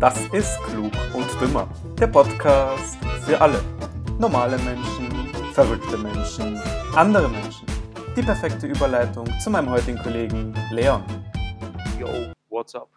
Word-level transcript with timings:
Das 0.00 0.18
ist 0.32 0.58
Klug 0.64 0.92
und 1.14 1.40
Dümmer. 1.40 1.68
Der 1.98 2.06
Podcast 2.06 2.96
für 3.24 3.40
alle. 3.40 3.60
Normale 4.18 4.58
Menschen, 4.58 5.10
verrückte 5.52 5.96
Menschen, 5.98 6.60
andere 6.94 7.28
Menschen. 7.28 7.66
Die 8.16 8.22
perfekte 8.22 8.66
Überleitung 8.66 9.26
zu 9.40 9.50
meinem 9.50 9.70
heutigen 9.70 9.98
Kollegen 9.98 10.54
Leon. 10.70 11.04
Yo, 11.98 12.08
what's 12.48 12.74
up? 12.74 12.88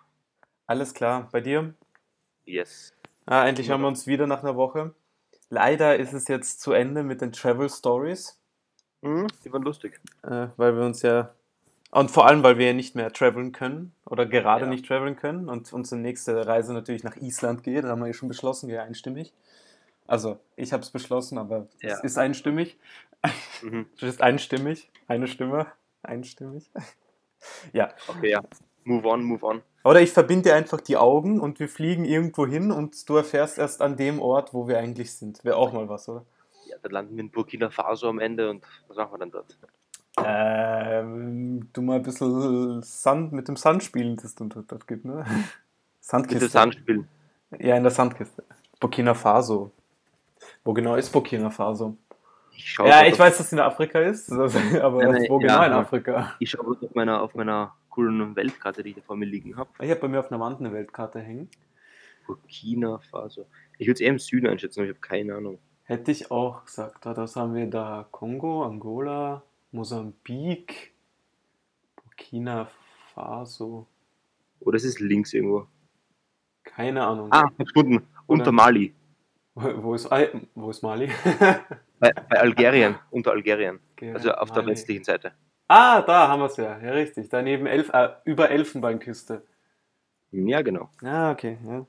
Alles 0.68 0.94
klar, 0.94 1.28
bei 1.32 1.42
dir? 1.42 1.74
Yes. 2.46 2.94
Ah, 3.26 3.46
endlich 3.48 3.70
haben 3.70 3.82
wir 3.82 3.88
uns 3.88 4.08
wieder 4.08 4.28
nach 4.28 4.42
einer 4.44 4.56
Woche. 4.56 4.94
Leider 5.50 5.98
ist 5.98 6.14
es 6.14 6.28
jetzt 6.28 6.62
zu 6.62 6.72
Ende 6.74 7.04
mit 7.04 7.22
den 7.22 7.32
Travel 7.32 7.70
Stories, 7.70 8.36
Hm, 9.02 9.28
die 9.46 9.52
waren 9.54 9.64
lustig. 9.64 10.00
äh, 10.24 10.48
weil 10.58 10.76
wir 10.76 10.84
uns 10.86 11.02
ja 11.04 11.34
und 11.92 12.12
vor 12.12 12.28
allem, 12.28 12.44
weil 12.44 12.58
wir 12.58 12.68
ja 12.68 12.74
nicht 12.74 12.96
mehr 12.96 13.12
traveln 13.12 13.52
können 13.52 13.94
oder 14.06 14.26
gerade 14.26 14.66
Ja. 14.66 14.70
nicht 14.70 14.86
traveln 14.86 15.16
können 15.16 15.50
und 15.50 15.72
unsere 15.74 16.00
nächste 16.00 16.46
Reise 16.46 16.74
natürlich 16.74 17.04
nach 17.04 17.16
Island 17.18 17.64
geht. 17.64 17.84
Da 17.84 17.90
haben 17.90 18.00
wir 18.02 18.08
ja 18.08 18.14
schon 18.14 18.30
beschlossen, 18.30 18.70
ja, 18.70 18.84
einstimmig. 18.84 19.34
Also, 20.08 20.40
ich 20.56 20.74
habe 20.74 20.82
es 20.84 20.90
beschlossen, 20.90 21.38
aber 21.38 21.68
es 21.82 21.92
Ja. 21.92 22.00
ist 22.00 22.18
einstimmig. 22.18 22.78
Mhm. 23.62 23.86
Es 23.98 24.04
ist 24.04 24.22
einstimmig. 24.22 24.90
Eine 25.08 25.28
Stimme. 25.28 25.68
Einstimmig. 26.04 26.70
ja. 27.74 27.90
Okay, 28.08 28.32
ja. 28.32 28.42
Move 28.86 29.08
on, 29.08 29.24
move 29.24 29.46
on. 29.46 29.62
Oder 29.84 30.02
ich 30.02 30.12
verbinde 30.12 30.54
einfach 30.54 30.82
die 30.82 30.98
Augen 30.98 31.40
und 31.40 31.60
wir 31.60 31.70
fliegen 31.70 32.06
irgendwo 32.06 32.46
hin 32.48 32.72
und 32.72 33.08
du 33.08 33.16
erfährst 33.18 33.58
erst 33.58 33.82
an 33.82 33.98
dem 33.98 34.20
Ort, 34.20 34.54
wo 34.54 34.68
wir 34.68 34.78
eigentlich 34.80 35.14
sind. 35.14 35.44
Wäre 35.46 35.58
auch 35.58 35.74
mal 35.74 35.88
was, 35.90 36.10
oder? 36.10 36.26
Ja, 36.66 36.76
dann 36.82 36.92
landen 36.92 37.16
wir 37.16 37.24
in 37.24 37.32
Burkina 37.32 37.70
Faso 37.70 38.10
am 38.10 38.20
Ende 38.20 38.50
und 38.50 38.66
was 38.88 38.98
machen 38.98 39.14
wir 39.14 39.18
dann 39.20 39.32
dort? 39.32 39.58
Ähm, 40.26 41.70
du 41.74 41.82
mal 41.82 41.98
ein 41.98 42.04
bisschen 42.04 42.82
Sand 42.82 43.32
mit 43.32 43.48
dem 43.48 43.56
Sand 43.56 43.84
spielen, 43.84 44.16
das 44.16 44.36
dann 44.36 44.50
dort, 44.50 44.88
gibt, 44.88 45.06
ne? 45.06 45.16
Mit 45.24 45.28
dem 45.28 45.44
Sandkiste. 46.00 46.48
Sand 46.48 46.76
spielen. 46.76 47.08
Ja, 47.60 47.76
in 47.76 47.84
der 47.84 47.92
Sandkiste. 47.92 48.44
Burkina 48.80 49.14
Faso. 49.14 49.72
Wo 50.64 50.74
genau 50.74 50.96
ist 50.96 51.12
Burkina 51.12 51.50
Faso? 51.50 51.98
Ich 52.52 52.72
schaue 52.72 52.90
Ja, 52.90 53.06
ich 53.06 53.18
weiß, 53.18 53.38
dass 53.38 53.48
es 53.48 53.54
in 53.54 53.60
Afrika 53.60 54.00
ist, 54.00 54.32
aber 54.34 54.50
Nein, 55.04 55.12
nein, 55.12 55.26
wo 55.30 55.38
genau 55.38 55.54
ja, 55.54 55.66
in 55.66 55.72
ja. 55.72 55.80
Afrika? 55.80 56.36
Ich 56.40 56.50
schaue 56.50 56.78
auf 56.82 56.96
meiner, 56.96 57.22
auf 57.22 57.36
meiner 57.36 57.76
coolen 57.90 58.36
Weltkarte, 58.36 58.82
die 58.82 58.90
ich 58.90 58.96
da 58.96 59.02
vor 59.02 59.18
mir 59.18 59.26
liegen 59.26 59.56
habe. 59.58 59.70
Ich 59.80 59.90
habe 59.90 60.00
bei 60.00 60.08
mir 60.08 60.20
auf 60.20 60.32
einer 60.32 60.40
Wand 60.40 60.60
eine 60.60 60.74
Weltkarte 60.74 61.20
hängen. 61.20 61.50
Burkina 62.26 63.00
Faso. 63.00 63.48
Ich 63.78 63.88
würde 63.88 63.96
es 63.96 64.02
eher 64.02 64.10
im 64.10 64.20
Süden 64.20 64.48
einschätzen, 64.48 64.80
aber 64.80 64.90
ich 64.90 64.96
habe 64.96 65.08
keine 65.08 65.36
Ahnung. 65.36 65.60
Hätte 65.84 66.12
ich 66.12 66.30
auch 66.30 66.66
gesagt. 66.66 67.06
Da 67.06 67.14
das 67.14 67.36
haben 67.36 67.56
wir 67.56 67.68
da 67.68 68.08
Kongo, 68.12 68.64
Angola, 68.64 69.42
Mosambik, 69.72 70.94
Burkina 71.96 72.70
Faso. 73.14 73.88
Oder 74.60 74.78
es 74.78 74.84
ist 74.84 75.00
links 75.00 75.34
irgendwo. 75.34 75.68
Keine 76.64 77.06
Ahnung. 77.06 77.30
Ah, 77.32 77.50
gefunden. 77.58 78.08
Unter 78.28 78.52
Mali. 78.52 78.94
Wo, 79.56 79.84
wo, 79.84 79.96
ist, 79.96 80.10
wo 80.56 80.70
ist 80.70 80.82
Mali? 80.84 81.12
Bei, 82.00 82.14
bei 82.14 82.40
Algerien. 82.40 82.96
Unter 83.12 83.32
Algerien. 83.32 83.80
Okay, 83.94 84.14
Also 84.14 84.32
auf 84.32 84.52
der 84.52 84.64
Mali. 84.64 84.72
westlichen 84.72 85.04
Seite. 85.04 85.34
Ah, 85.68 86.02
da 86.02 86.28
haben 86.28 86.40
wir 86.40 86.46
es 86.46 86.58
ja. 86.58 86.80
Ja, 86.80 86.92
richtig. 86.92 87.30
Daneben 87.30 87.66
Elf, 87.68 87.90
äh, 87.94 88.10
über 88.26 88.50
Elfenbeinküste. 88.50 89.44
Ja, 90.32 90.62
genau. 90.62 90.90
Ja, 91.02 91.32
okay. 91.32 91.58
Ja, 91.66 91.86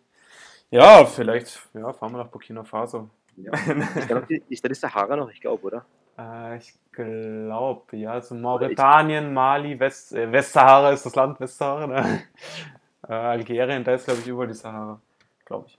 ja 0.71 1.05
vielleicht 1.07 1.69
ja, 1.75 1.93
fahren 1.93 2.13
wir 2.13 2.19
nach 2.19 2.29
Burkina 2.29 2.65
Faso. 2.65 3.09
Ja. 3.37 3.53
Ist, 3.53 4.11
da 4.11 4.21
die, 4.21 4.43
ist 4.49 4.65
da 4.65 4.69
die 4.69 4.75
Sahara 4.75 5.17
noch? 5.17 5.31
Ich 5.31 5.41
glaube, 5.41 5.63
oder? 5.65 5.87
Äh, 6.19 6.59
ich 6.59 6.75
glaube, 7.05 7.97
ja, 7.97 8.13
also 8.13 8.35
Mauretanien, 8.35 9.33
Mali, 9.33 9.79
West, 9.79 10.13
äh, 10.13 10.31
Westsahara 10.31 10.93
ist 10.93 11.07
das 11.07 11.15
Land, 11.15 11.41
Westsahara, 11.41 11.87
ne? 11.87 12.23
äh, 13.09 13.13
Algerien, 13.13 13.85
da 13.85 13.95
ist, 13.95 14.05
glaube 14.05 14.21
ich, 14.21 14.27
überall 14.27 14.49
die 14.49 14.55
Sahara, 14.55 15.01
glaube 15.45 15.69
ich. 15.69 15.79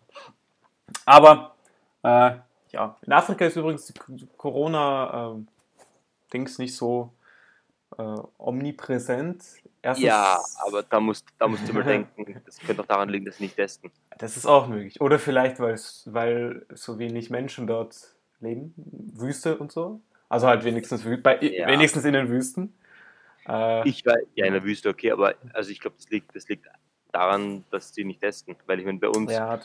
Aber, 1.06 1.56
äh, 2.04 2.32
ja, 2.72 2.98
in 3.02 3.14
Afrika 3.14 3.46
ist 3.46 3.56
übrigens 3.56 3.88
die 3.88 3.94
Corona-Dings 4.38 6.58
nicht 6.58 6.76
so 6.76 7.12
äh, 7.98 8.18
omnipräsent. 8.38 9.44
Erstens, 9.82 10.06
Ja, 10.06 10.40
aber 10.66 10.84
da 10.84 11.00
musst, 11.00 11.26
da 11.38 11.48
musst 11.48 11.68
du 11.68 11.74
mal 11.74 11.84
denken, 11.84 12.42
das 12.46 12.60
könnte 12.60 12.84
auch 12.84 12.88
daran 12.88 13.10
liegen, 13.10 13.26
dass 13.26 13.38
sie 13.38 13.46
nicht 13.46 13.56
testen. 13.56 13.92
Das 14.18 14.38
ist 14.38 14.46
auch 14.46 14.68
möglich. 14.68 15.02
Oder 15.02 15.20
vielleicht, 15.20 15.60
weil 15.60 16.66
so 16.74 17.00
wenig 17.00 17.30
Menschen 17.30 17.68
dort 17.68 17.96
leben, 18.40 18.74
Wüste 18.76 19.58
und 19.58 19.72
so. 19.72 20.02
Also 20.32 20.48
halt 20.48 20.64
wenigstens, 20.64 21.04
bei, 21.22 21.40
Ja. 21.42 21.68
wenigstens 21.68 22.06
in 22.06 22.14
den 22.14 22.30
Wüsten. 22.30 22.74
Äh, 23.48 23.88
Ich 23.90 24.06
weiß, 24.06 24.16
ja, 24.36 24.46
in 24.46 24.54
der 24.54 24.64
Wüste, 24.64 24.90
okay, 24.90 25.12
aber 25.12 25.36
also 25.54 25.72
ich 25.72 25.80
glaube, 25.82 25.98
das 25.98 26.10
liegt, 26.10 26.34
das 26.36 26.48
liegt 26.48 26.68
daran, 27.12 27.66
dass 27.70 27.94
sie 27.94 28.06
nicht 28.06 28.22
testen. 28.22 28.56
Weil 28.66 28.80
ich 28.80 28.86
meine, 28.86 29.00
bei 29.00 29.10
uns, 29.10 29.32
ja, 29.32 29.60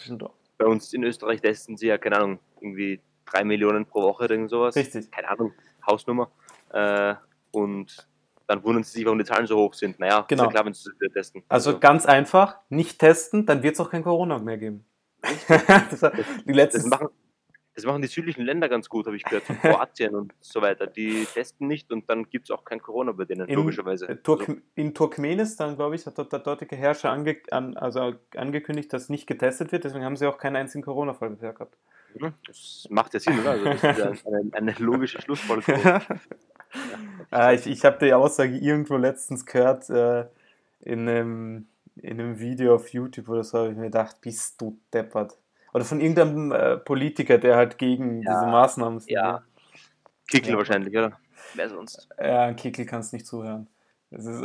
bei 0.58 0.66
uns 0.66 0.92
in 0.92 1.04
Österreich 1.04 1.40
testen 1.40 1.76
sie 1.76 1.86
ja, 1.86 1.98
keine 1.98 2.16
Ahnung, 2.16 2.38
irgendwie 2.60 3.00
drei 3.26 3.44
Millionen 3.44 3.86
pro 3.86 4.02
Woche 4.02 4.24
oder 4.24 4.34
irgend 4.34 4.50
sowas. 4.50 4.74
Richtig. 4.74 5.10
Keine 5.10 5.28
Ahnung, 5.30 5.52
Hausnummer. 5.86 6.30
Äh, 6.72 7.14
und 7.52 8.08
dann 8.48 8.62
wundern 8.64 8.82
sie 8.82 8.92
sich, 8.92 9.04
warum 9.04 9.18
die 9.18 9.24
Zahlen 9.24 9.46
so 9.46 9.56
hoch 9.56 9.74
sind. 9.74 9.98
Naja, 10.00 10.24
Genau. 10.26 10.42
ist 10.42 10.46
ja 10.46 10.50
klar, 10.50 10.64
wenn 10.66 10.74
sie 10.74 10.90
testen. 11.12 11.42
Also 11.48 11.78
ganz 11.78 12.06
einfach, 12.06 12.56
nicht 12.70 12.98
testen, 12.98 13.46
dann 13.46 13.62
wird 13.62 13.74
es 13.74 13.80
auch 13.80 13.90
kein 13.90 14.02
Corona 14.02 14.38
mehr 14.38 14.58
geben. 14.58 14.84
das 15.48 16.02
war 16.02 16.12
die 16.44 16.52
letzte. 16.52 16.78
das 16.78 16.86
machen, 16.88 17.08
das 17.76 17.84
machen 17.84 18.02
die 18.02 18.08
südlichen 18.08 18.42
Länder 18.42 18.68
ganz 18.68 18.88
gut, 18.88 19.06
habe 19.06 19.16
ich 19.16 19.22
gehört, 19.22 19.44
so 19.46 19.54
Kroatien 19.54 20.14
und 20.14 20.32
so 20.40 20.62
weiter. 20.62 20.86
Die 20.86 21.26
testen 21.32 21.68
nicht 21.68 21.92
und 21.92 22.08
dann 22.10 22.28
gibt 22.30 22.48
es 22.48 22.50
auch 22.50 22.64
kein 22.64 22.80
Corona 22.80 23.12
bei 23.12 23.26
denen, 23.26 23.46
In, 23.48 23.54
logischerweise. 23.54 24.08
äh, 24.08 24.16
Turk 24.16 24.50
in 24.74 24.94
Turkmenistan, 24.94 25.76
glaube 25.76 25.94
ich, 25.94 26.06
hat 26.06 26.16
der 26.16 26.38
dortige 26.40 26.74
Herrscher 26.74 27.10
ange 27.10 27.36
an, 27.50 27.76
also 27.76 28.14
angekündigt, 28.34 28.92
dass 28.92 29.10
nicht 29.10 29.26
getestet 29.26 29.72
wird. 29.72 29.84
Deswegen 29.84 30.04
haben 30.04 30.16
sie 30.16 30.26
auch 30.26 30.38
keinen 30.38 30.56
einzigen 30.56 30.82
Corona-Fall 30.82 31.30
bisher 31.30 31.52
gehabt. 31.52 31.76
Mhm, 32.18 32.32
Das 32.46 32.86
macht 32.88 33.12
ja 33.12 33.20
Sinn, 33.20 33.38
oder? 33.40 33.50
Also 33.50 33.64
das 33.64 33.82
ist 33.82 33.98
ja 33.98 34.12
eine, 34.32 34.50
eine 34.52 34.72
logische 34.78 35.20
Schlussfolgerung. 35.20 36.00
äh, 37.32 37.54
ich 37.54 37.66
ich 37.66 37.84
habe 37.84 37.98
die 38.04 38.14
Aussage 38.14 38.56
irgendwo 38.56 38.96
letztens 38.96 39.44
gehört 39.44 39.90
äh, 39.90 40.24
in, 40.80 41.08
einem, 41.08 41.68
in 41.96 42.20
einem 42.20 42.38
Video 42.38 42.74
auf 42.74 42.88
YouTube 42.88 43.28
oder 43.28 43.44
so, 43.44 43.58
habe 43.58 43.70
ich 43.72 43.76
mir 43.76 43.84
gedacht, 43.84 44.20
bist 44.22 44.60
du 44.60 44.78
deppert. 44.92 45.36
Oder 45.76 45.84
von 45.84 46.00
irgendeinem 46.00 46.52
äh, 46.52 46.78
Politiker, 46.78 47.36
der 47.36 47.56
halt 47.56 47.76
gegen 47.76 48.22
Ja, 48.22 48.32
diese 48.32 48.46
Maßnahmen 48.50 48.96
ist. 48.96 49.10
ja. 49.10 49.42
Kickel 50.26 50.52
Ja. 50.52 50.56
wahrscheinlich, 50.56 50.96
oder? 50.96 51.20
Wer 51.52 51.68
sonst? 51.68 52.08
Ja, 52.18 52.44
ein 52.44 52.56
Kickel 52.56 52.86
kannst 52.86 53.12
nicht 53.12 53.26
zuhören. 53.26 53.68
Das 54.10 54.24
ist, 54.24 54.42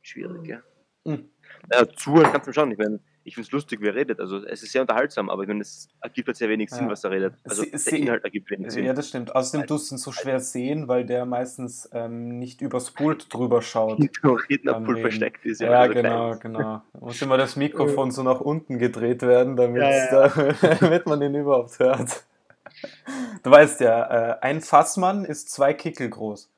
Schwierig, 0.00 0.46
ja. 0.46 0.62
Mhm. 1.02 1.28
Ja, 1.72 1.88
zuhören 1.96 2.30
kannst 2.30 2.46
du 2.46 2.52
schon. 2.52 2.70
Ich 2.70 2.78
meine, 2.78 3.00
ich 3.24 3.34
finde 3.34 3.46
es 3.46 3.52
lustig, 3.52 3.80
wie 3.80 3.86
er 3.88 3.94
redet. 3.94 4.18
Also 4.20 4.44
es 4.44 4.62
ist 4.62 4.72
sehr 4.72 4.80
unterhaltsam, 4.82 5.30
aber 5.30 5.42
ich 5.42 5.48
meine, 5.48 5.60
es 5.60 5.88
ergibt 6.00 6.28
halt 6.28 6.36
sehr 6.36 6.48
wenig 6.48 6.70
Sinn, 6.70 6.84
Ja. 6.86 6.90
was 6.90 7.04
er 7.04 7.10
redet. 7.12 7.34
Also 7.44 7.62
Sie- 7.62 7.70
der 7.70 7.78
sie- 7.78 8.00
Inhalt 8.00 8.24
ergibt 8.24 8.50
wenig 8.50 8.70
Sinn. 8.72 8.84
ja, 8.84 8.92
das 8.94 9.08
stimmt. 9.08 9.34
Außerdem 9.34 9.66
tust 9.66 9.90
du 9.90 9.94
ihn 9.94 9.98
so 9.98 10.12
schwer 10.12 10.40
sehen, 10.40 10.88
weil 10.88 11.04
der 11.04 11.24
meistens 11.26 11.88
ähm, 11.92 12.38
nicht 12.38 12.60
übers 12.60 12.90
Pult 12.90 13.32
drüber 13.32 13.62
schaut. 13.62 13.98
Hinter 13.98 14.36
Rednerpult 14.50 14.88
Reden. 14.96 15.00
versteckt 15.02 15.44
ist. 15.46 15.60
Ja, 15.60 15.70
weil 15.70 15.76
er 15.78 15.86
so 15.88 15.94
genau, 15.94 16.18
klein 16.18 16.32
ist. 16.32 16.40
genau. 16.42 16.58
Da 16.92 16.98
muss 17.00 17.22
immer 17.22 17.36
das 17.38 17.56
Mikrofon 17.56 18.10
so 18.10 18.22
nach 18.22 18.40
unten 18.40 18.78
gedreht 18.78 19.22
werden, 19.22 19.56
damit, 19.56 19.82
Ja, 19.82 20.28
damit 20.80 21.06
man 21.06 21.20
den 21.20 21.34
überhaupt 21.34 21.78
hört. 21.78 22.24
Du 23.42 23.50
weißt 23.50 23.80
ja, 23.80 24.32
äh, 24.32 24.38
ein 24.40 24.60
Fassmann 24.60 25.24
ist 25.24 25.50
zwei 25.50 25.74
Kickel 25.74 26.08
groß. 26.08 26.50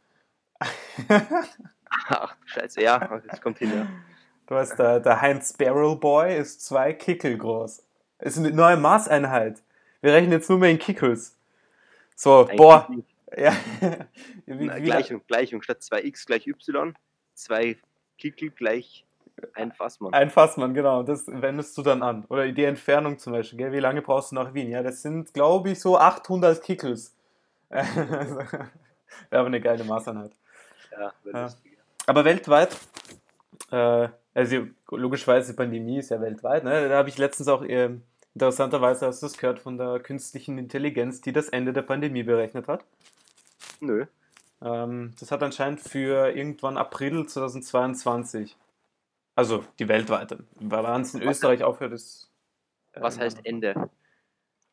Ach, 2.09 2.35
scheiße, 2.47 2.83
ja, 2.83 3.21
das 3.29 3.41
kommt 3.41 3.59
hin, 3.59 3.71
ja. 3.75 3.87
Du 4.47 4.55
weißt, 4.55 4.79
der, 4.79 5.01
der 5.01 5.21
Heinz 5.21 5.53
Barrel 5.55 5.97
Boy 5.97 6.37
ist 6.37 6.65
zwei 6.65 6.93
Kickel 6.93 7.39
groß. 7.39 7.83
Ist 8.21 8.39
eine 8.39 8.51
neue 8.51 8.77
Maßeinheit. 8.77 9.63
Wir 10.01 10.13
rechnen 10.13 10.33
jetzt 10.33 10.51
nur 10.51 10.59
mehr 10.59 10.71
in 10.71 10.79
Kickels. 10.79 11.37
So, 12.15 12.41
Eigentlich 12.41 12.57
boah. 12.57 12.87
nicht. 12.91 13.09
Ja. 13.37 13.53
Wie, 14.47 14.67
Na, 14.67 14.77
wie, 14.77 14.83
Gleichung, 14.83 15.23
Gleichung. 15.27 15.63
Statt 15.63 15.81
2x 15.81 16.27
gleich 16.27 16.47
y, 16.47 16.95
2 17.35 17.77
Kickel 18.19 18.51
gleich 18.51 19.05
ein 19.55 19.73
Fassmann. 19.73 20.13
Ein 20.15 20.31
Fassmann, 20.31 20.75
genau. 20.75 21.03
Das 21.03 21.27
wendest 21.27 21.77
du 21.77 21.83
dann 21.83 22.03
an. 22.03 22.25
Oder 22.29 22.51
die 22.53 22.65
Entfernung 22.65 23.19
zum 23.19 23.33
Beispiel. 23.33 23.59
Gell? 23.59 23.73
Wie 23.73 23.81
lange 23.81 24.03
brauchst 24.03 24.31
du 24.31 24.37
nach 24.37 24.55
Wien? 24.55 24.71
Ja, 24.71 24.83
das 24.83 25.03
sind, 25.03 25.35
glaube 25.35 25.71
ich, 25.71 25.81
so 25.81 25.99
800 25.99 26.63
Kickels. 26.63 27.17
Wäre 27.71 28.69
aber 29.31 29.47
eine 29.47 29.61
geile 29.61 29.85
Maßeinheit. 29.85 30.33
Ja, 30.93 31.13
Ja. 31.33 31.49
Aber 32.07 32.25
weltweit, 32.25 32.77
äh, 33.71 34.09
also 34.35 34.67
logischerweise, 34.91 35.53
die 35.53 35.57
Pandemie 35.57 35.99
ist 35.99 36.11
ja 36.11 36.21
weltweit. 36.21 36.65
Ne? 36.65 36.89
Da 36.89 36.97
habe 36.97 37.09
ich 37.09 37.19
letztens 37.19 37.49
auch 37.49 37.63
äh, 37.63 37.91
interessanterweise, 38.35 39.07
hast 39.07 39.23
du 39.23 39.27
das 39.27 39.39
gehört, 39.39 39.61
von 39.61 39.79
der 39.79 40.01
künstlichen 40.01 40.59
Intelligenz, 40.59 41.21
die 41.21 41.33
das 41.33 41.49
Ende 41.49 41.73
der 41.73 41.83
Pandemie 41.83 42.23
berechnet 42.25 42.67
hat. 42.69 42.85
Nö. 43.81 44.07
Ähm, 44.63 45.13
das 45.21 45.31
hat 45.31 45.43
anscheinend 45.43 45.81
für 45.81 46.31
irgendwann 46.35 46.77
April 46.77 47.27
2022. 47.27 48.57
Also 49.37 49.65
die 49.79 49.89
weltweite. 49.89 50.45
Wann 50.57 51.03
es 51.03 51.15
in 51.15 51.21
Was- 51.21 51.37
Österreich 51.37 51.63
aufhört, 51.65 51.93
ist. 51.93 52.31
äh, 52.93 53.01
Was 53.03 53.19
heißt 53.19 53.41
Ende? 53.45 53.89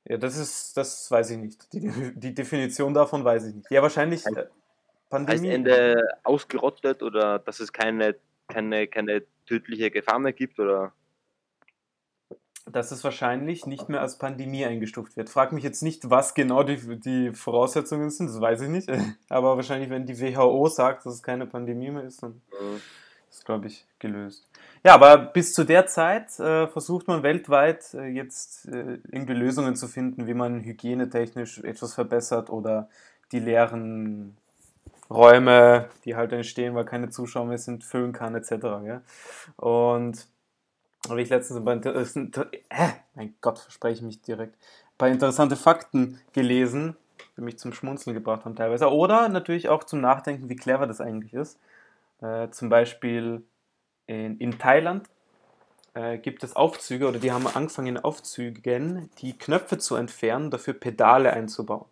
Ja, 0.06 0.18
das 0.18 0.38
ist, 0.38 0.75
das 0.78 1.10
weiß 1.12 1.31
ich 1.31 1.38
nicht. 1.38 1.74
Die, 1.74 1.92
die 2.16 2.34
Definition 2.34 2.94
davon 2.94 3.24
weiß 3.24 3.46
ich 3.46 3.56
nicht. 3.56 3.72
Ja, 3.72 3.81
wahrscheinlich 3.81 4.24
Heißt- 4.25 4.38
äh, 4.38 4.42
Heißt 4.42 5.10
Pandemie. 5.10 5.50
Ende 5.50 6.08
ausgerottet 6.24 7.04
oder 7.04 7.38
dass 7.40 7.60
es 7.60 7.74
keine, 7.74 8.16
keine, 8.48 8.88
keine 8.88 9.24
tödliche 9.51 9.92
Gefahr 9.92 10.19
mehr 10.19 10.33
gibt 10.33 10.59
oder 10.59 10.94
dass 12.65 12.92
es 12.92 13.03
wahrscheinlich 13.03 13.65
nicht 13.65 13.89
mehr 13.89 14.00
als 14.01 14.18
Pandemie 14.18 14.63
eingestuft 14.65 15.18
wird. 15.18 15.30
Frag 15.30 15.51
mich 15.51 15.63
jetzt 15.63 15.83
nicht, 15.83 16.09
was 16.09 16.33
genau 16.36 16.63
die, 16.63 17.00
die 17.00 17.33
Voraussetzungen 17.33 18.09
sind, 18.12 18.27
das 18.27 18.39
weiß 18.39 18.62
ich 18.62 18.69
nicht. 18.69 18.89
Aber 19.30 19.57
wahrscheinlich, 19.57 19.89
wenn 19.89 20.06
die 20.06 20.19
WHO 20.21 20.68
sagt, 20.69 21.06
dass 21.06 21.15
es 21.15 21.24
keine 21.24 21.48
Pandemie 21.48 21.92
mehr 21.92 22.03
ist, 22.03 22.24
dann 22.24 22.42
Mhm. 22.62 22.80
ist 23.30 23.45
glaube 23.45 23.68
ich, 23.68 23.86
gelöst. 24.00 24.48
Ja, 24.83 24.95
aber 24.95 25.18
bis 25.18 25.53
zu 25.53 25.63
der 25.63 25.86
Zeit 25.86 26.39
äh, 26.39 26.68
versucht 26.68 27.07
man 27.07 27.24
weltweit 27.24 27.94
äh, 27.94 28.07
jetzt 28.07 28.68
äh, 28.68 29.00
irgendwie 29.12 29.33
Lösungen 29.33 29.75
zu 29.75 29.88
finden, 29.88 30.25
wie 30.27 30.33
man 30.33 30.62
hygienetechnisch 30.63 31.59
etwas 31.59 31.94
verbessert 31.94 32.50
oder 32.50 32.89
die 33.31 33.39
leeren 33.39 34.38
Räume, 35.12 35.90
die 36.06 36.16
halt 36.16 36.31
entstehen, 36.31 36.74
weil 36.75 36.86
keine 36.86 37.10
Zuschauer 37.10 37.46
mehr 37.46 37.58
sind, 37.58 37.84
füllen 37.84 38.13
kann, 38.13 38.36
etc. 38.36 38.50
Gell? 38.50 39.02
Und 39.58 40.28
habe 41.10 41.22
ich 41.22 41.30
letztens 41.30 41.63
bei 41.63 41.74
äh, 41.74 42.90
mein 43.16 43.36
Gott, 43.42 43.60
verspreche 43.60 43.96
ich 43.96 44.02
mich 44.02 44.22
direkt, 44.22 44.56
bei 44.98 45.10
interessante 45.10 45.56
Fakten 45.56 46.19
gelesen, 46.34 46.96
die 47.36 47.42
mich 47.42 47.58
zum 47.58 47.74
Schmunzeln 47.74 48.13
gebracht 48.13 48.46
haben 48.46 48.56
teilweise. 48.56 48.92
Oder 48.92 49.30
natürlich 49.30 49.69
auch 49.69 49.84
zum 49.84 50.00
Nachdenken, 50.02 50.50
wie 50.50 50.56
clever 50.56 50.88
das 50.88 51.02
eigentlich 51.02 51.34
ist. 51.34 51.60
Äh, 52.22 52.50
zum 52.52 52.69
Beispiel 52.69 53.44
in, 54.06 54.38
in 54.38 54.60
Thailand 54.60 55.10
äh, 55.94 56.18
gibt 56.18 56.44
es 56.44 56.56
Aufzüge 56.56 57.08
oder 57.08 57.19
die 57.19 57.31
haben 57.31 57.48
angefangen 57.48 57.88
in 57.88 57.98
Aufzügen 57.98 59.10
die 59.18 59.38
Knöpfe 59.38 59.78
zu 59.78 59.96
entfernen, 59.96 60.52
dafür 60.52 60.74
Pedale 60.74 61.34
einzubauen. 61.34 61.86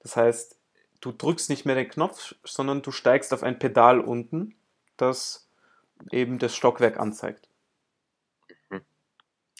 Das 0.00 0.16
heißt, 0.16 0.58
du 1.04 1.12
drückst 1.12 1.50
nicht 1.50 1.66
mehr 1.66 1.74
den 1.74 1.88
Knopf, 1.88 2.34
sondern 2.44 2.80
du 2.80 2.90
steigst 2.90 3.34
auf 3.34 3.42
ein 3.42 3.58
Pedal 3.58 4.00
unten, 4.00 4.54
das 4.96 5.46
eben 6.10 6.38
das 6.38 6.56
Stockwerk 6.56 6.98
anzeigt. 6.98 7.48
Mhm. 8.70 8.80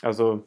Also 0.01 0.47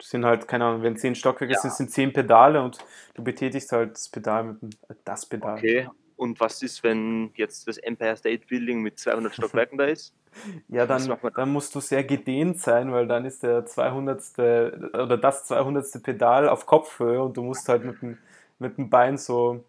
es 0.00 0.10
sind 0.10 0.24
halt, 0.24 0.46
keine 0.46 0.66
Ahnung, 0.66 0.82
wenn 0.82 0.96
zehn 0.96 1.16
Stockwerke 1.16 1.54
Ja. 1.54 1.60
sind, 1.60 1.74
sind 1.74 1.90
zehn 1.90 2.12
Pedale 2.12 2.62
und 2.62 2.78
du 3.14 3.24
betätigst 3.24 3.72
halt 3.72 3.92
das 3.92 4.08
Pedal 4.08 4.44
mit 4.44 4.62
dem, 4.62 4.70
das 5.04 5.26
Pedal. 5.26 5.58
Okay. 5.58 5.88
Und 6.16 6.38
was 6.40 6.62
ist, 6.62 6.82
wenn 6.82 7.32
jetzt 7.34 7.66
das 7.66 7.78
Empire 7.78 8.16
State 8.16 8.46
Building 8.46 8.80
mit 8.80 8.98
200 8.98 9.34
Stockwerken 9.34 9.76
da 9.76 9.86
ist? 9.86 10.14
Ja, 10.68 10.86
dann, 10.86 11.18
dann 11.34 11.48
musst 11.50 11.74
du 11.74 11.80
sehr 11.80 12.04
gedehnt 12.04 12.60
sein, 12.60 12.92
weil 12.92 13.08
dann 13.08 13.24
ist 13.24 13.42
der 13.42 13.64
200. 13.64 14.38
oder 14.38 15.16
das 15.16 15.46
200. 15.46 16.00
Pedal 16.02 16.48
auf 16.48 16.66
Kopfhöhe 16.66 17.20
und 17.22 17.36
du 17.36 17.42
musst 17.42 17.68
halt 17.68 17.84
mit 17.84 18.00
dem, 18.02 18.18
mit 18.58 18.78
dem 18.78 18.90
Bein 18.90 19.18
so 19.18 19.64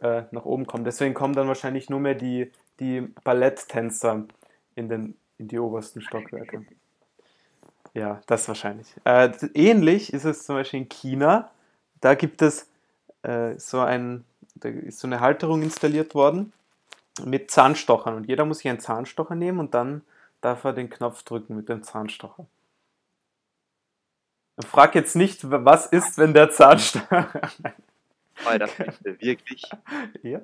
äh, 0.00 0.22
nach 0.30 0.44
oben 0.44 0.66
kommen. 0.66 0.84
Deswegen 0.84 1.14
kommen 1.14 1.34
dann 1.34 1.48
wahrscheinlich 1.48 1.88
nur 1.90 2.00
mehr 2.00 2.14
die, 2.14 2.50
die 2.80 3.00
Balletttänzer 3.22 4.24
in, 4.74 4.88
den, 4.88 5.16
in 5.38 5.48
die 5.48 5.58
obersten 5.58 6.00
Stockwerke. 6.00 6.66
Ja, 7.94 8.20
das 8.26 8.48
wahrscheinlich. 8.48 8.88
Äh, 9.04 9.30
ähnlich 9.54 10.12
ist 10.12 10.24
es 10.24 10.44
zum 10.44 10.56
Beispiel 10.56 10.80
in 10.80 10.88
China. 10.88 11.50
Da 12.00 12.14
gibt 12.14 12.42
es 12.42 12.68
äh, 13.22 13.56
so 13.56 13.80
ein, 13.80 14.24
da 14.56 14.68
ist 14.68 14.98
so 14.98 15.06
eine 15.06 15.20
Halterung 15.20 15.62
installiert 15.62 16.14
worden 16.14 16.52
mit 17.24 17.50
Zahnstochern 17.50 18.14
und 18.14 18.26
jeder 18.26 18.44
muss 18.44 18.58
sich 18.58 18.68
einen 18.68 18.80
Zahnstocher 18.80 19.36
nehmen 19.36 19.60
und 19.60 19.74
dann 19.74 20.02
darf 20.40 20.64
er 20.64 20.72
den 20.72 20.90
Knopf 20.90 21.22
drücken 21.22 21.54
mit 21.54 21.68
dem 21.68 21.84
Zahnstocher. 21.84 22.46
Frag 24.66 24.94
jetzt 24.94 25.16
nicht, 25.16 25.50
was 25.50 25.86
ist, 25.86 26.18
wenn 26.18 26.34
der 26.34 26.50
Zahnstocher. 26.50 27.28
Alter, 28.44 28.68
bitte, 28.78 29.20
wirklich. 29.20 29.62
ja? 30.22 30.40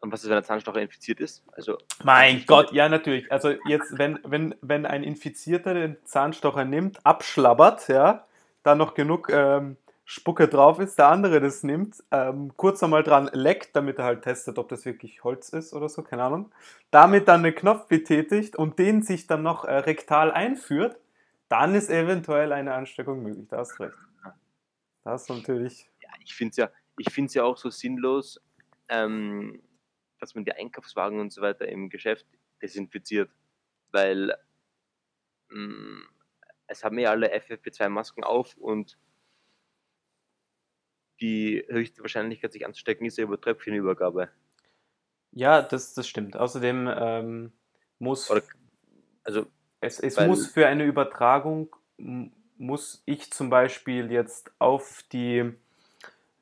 Und 0.00 0.12
was 0.12 0.22
ist, 0.22 0.28
wenn 0.28 0.36
der 0.36 0.44
Zahnstocher 0.44 0.82
infiziert 0.82 1.18
ist? 1.20 1.42
Also, 1.52 1.78
Mein 2.02 2.44
Gott, 2.46 2.72
ja, 2.72 2.90
natürlich. 2.90 3.32
Also 3.32 3.54
jetzt, 3.66 3.96
wenn, 3.96 4.18
wenn, 4.22 4.54
wenn 4.60 4.84
ein 4.84 5.02
Infizierter 5.02 5.72
den 5.72 5.96
Zahnstocher 6.04 6.66
nimmt, 6.66 7.04
abschlabbert, 7.06 7.88
ja, 7.88 8.26
da 8.62 8.74
noch 8.74 8.92
genug 8.92 9.30
ähm, 9.30 9.78
Spucke 10.04 10.48
drauf 10.48 10.78
ist, 10.78 10.98
der 10.98 11.08
andere 11.08 11.40
das 11.40 11.62
nimmt, 11.62 12.04
ähm, 12.10 12.52
kurz 12.56 12.82
einmal 12.82 13.02
dran 13.02 13.30
leckt, 13.32 13.74
damit 13.74 13.98
er 13.98 14.04
halt 14.04 14.22
testet, 14.22 14.58
ob 14.58 14.68
das 14.68 14.84
wirklich 14.84 15.24
Holz 15.24 15.48
ist 15.48 15.72
oder 15.72 15.88
so, 15.88 16.02
keine 16.02 16.24
Ahnung. 16.24 16.52
Damit 16.90 17.26
dann 17.26 17.42
den 17.42 17.54
Knopf 17.54 17.86
betätigt 17.86 18.56
und 18.56 18.78
den 18.78 19.02
sich 19.02 19.26
dann 19.26 19.42
noch 19.42 19.64
äh, 19.64 19.74
rektal 19.74 20.30
einführt, 20.30 20.98
dann 21.48 21.74
ist 21.74 21.88
eventuell 21.88 22.52
eine 22.52 22.74
Ansteckung 22.74 23.22
möglich. 23.22 23.48
Da 23.48 23.58
hast 23.58 23.78
du 23.78 23.84
recht. 23.84 23.96
Da 25.04 25.10
hast 25.12 25.30
du 25.30 25.34
natürlich. 25.34 25.88
Ich 26.24 26.34
finde 26.34 26.50
es 26.50 26.56
ja, 26.56 26.70
ich 26.98 27.34
ja 27.34 27.44
auch 27.44 27.56
so 27.56 27.70
sinnlos, 27.70 28.40
ähm, 28.88 29.62
dass 30.18 30.34
man 30.34 30.44
die 30.44 30.52
Einkaufswagen 30.52 31.20
und 31.20 31.32
so 31.32 31.42
weiter 31.42 31.68
im 31.68 31.90
Geschäft 31.90 32.26
desinfiziert. 32.62 33.30
Weil 33.90 34.36
mh, 35.50 36.02
es 36.66 36.82
haben 36.84 36.98
ja 36.98 37.10
alle 37.10 37.32
FFP2-Masken 37.34 38.24
auf 38.24 38.56
und 38.56 38.98
die 41.20 41.64
höchste 41.68 42.02
Wahrscheinlichkeit, 42.02 42.52
sich 42.52 42.66
anzustecken, 42.66 43.06
ist 43.06 43.18
ja 43.18 43.24
über 43.24 43.40
Tröpfchenübergabe. 43.40 44.30
Ja, 45.30 45.62
das, 45.62 45.94
das 45.94 46.08
stimmt. 46.08 46.36
Außerdem 46.36 46.90
ähm, 46.96 47.52
muss. 47.98 48.30
Oder- 48.30 48.42
Also, 49.22 49.46
Es, 49.80 50.00
es 50.00 50.18
muss 50.20 50.46
für 50.48 50.66
eine 50.66 50.84
Übertragung, 50.84 51.74
muss 51.96 53.02
ich 53.06 53.32
zum 53.32 53.50
Beispiel 53.50 54.10
jetzt 54.10 54.50
auf 54.58 55.02
die, 55.12 55.52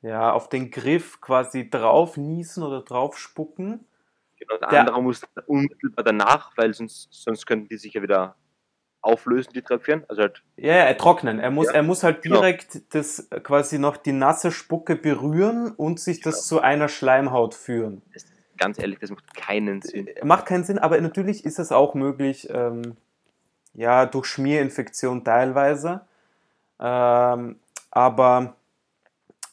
ja, 0.03 0.31
auf 0.31 0.49
den 0.49 0.69
Griff 0.69 1.19
quasi 1.21 1.69
drauf 1.69 2.17
niesen 2.17 2.61
oder 2.61 2.81
drauf 2.81 3.17
spucken. 3.17 3.85
genau, 4.37 4.57
der 4.59 4.69
Der- 4.69 4.79
andere 4.81 5.01
muss 5.01 5.21
unmittelbar 5.47 6.03
danach, 6.03 6.51
weil 6.57 6.73
sonst, 6.75 7.07
sonst 7.11 7.45
könnten 7.47 7.69
die 7.69 7.77
sich 7.77 7.93
ja 7.95 8.01
wieder 8.03 8.35
auflösen, 9.01 9.51
die 9.53 9.61
Tröpfchen. 9.61 10.05
Also 10.07 10.21
halt, 10.21 10.43
Ja, 10.55 10.75
ja, 10.75 10.83
er 10.83 10.97
trocknen. 10.97 11.39
Er 11.39 11.51
muss, 11.51 11.67
Ja, 11.67 11.73
er 11.73 11.83
muss 11.83 12.03
halt 12.03 12.21
genau. 12.21 12.35
direkt 12.41 12.93
das 12.93 13.19
äh, 13.31 13.39
quasi 13.41 13.79
noch 13.79 13.97
die 13.97 14.13
nasse 14.13 14.51
Spucke 14.51 14.95
berühren 14.95 15.71
und 15.71 15.99
sich 15.99 16.21
das 16.21 16.35
Genau. 16.35 16.43
zu 16.43 16.61
einer 16.61 16.87
Schleimhaut 16.89 17.53
führen. 17.55 18.01
das, 18.13 18.25
ganz 18.57 18.79
ehrlich, 18.79 18.99
das 18.99 19.09
macht 19.09 19.33
keinen 19.35 19.81
Sinn. 19.81 20.07
Macht 20.23 20.45
keinen 20.45 20.63
Sinn, 20.63 20.79
aber 20.79 20.99
natürlich 21.01 21.43
ist 21.43 21.59
es 21.59 21.71
auch 21.73 21.95
möglich, 21.95 22.47
ähm, 22.49 22.95
ja, 23.73 24.05
durch 24.05 24.27
Schmierinfektion 24.27 25.23
teilweise. 25.25 26.01
Ähm, 26.79 27.59
aber 27.91 28.55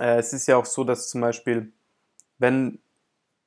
äh, 0.01 0.19
es 0.19 0.33
ist 0.33 0.49
ja 0.49 0.57
auch 0.57 0.67
so, 0.67 0.85
dass 0.85 1.09
zum 1.09 1.21
Beispiel, 1.21 1.73
wenn 2.39 2.79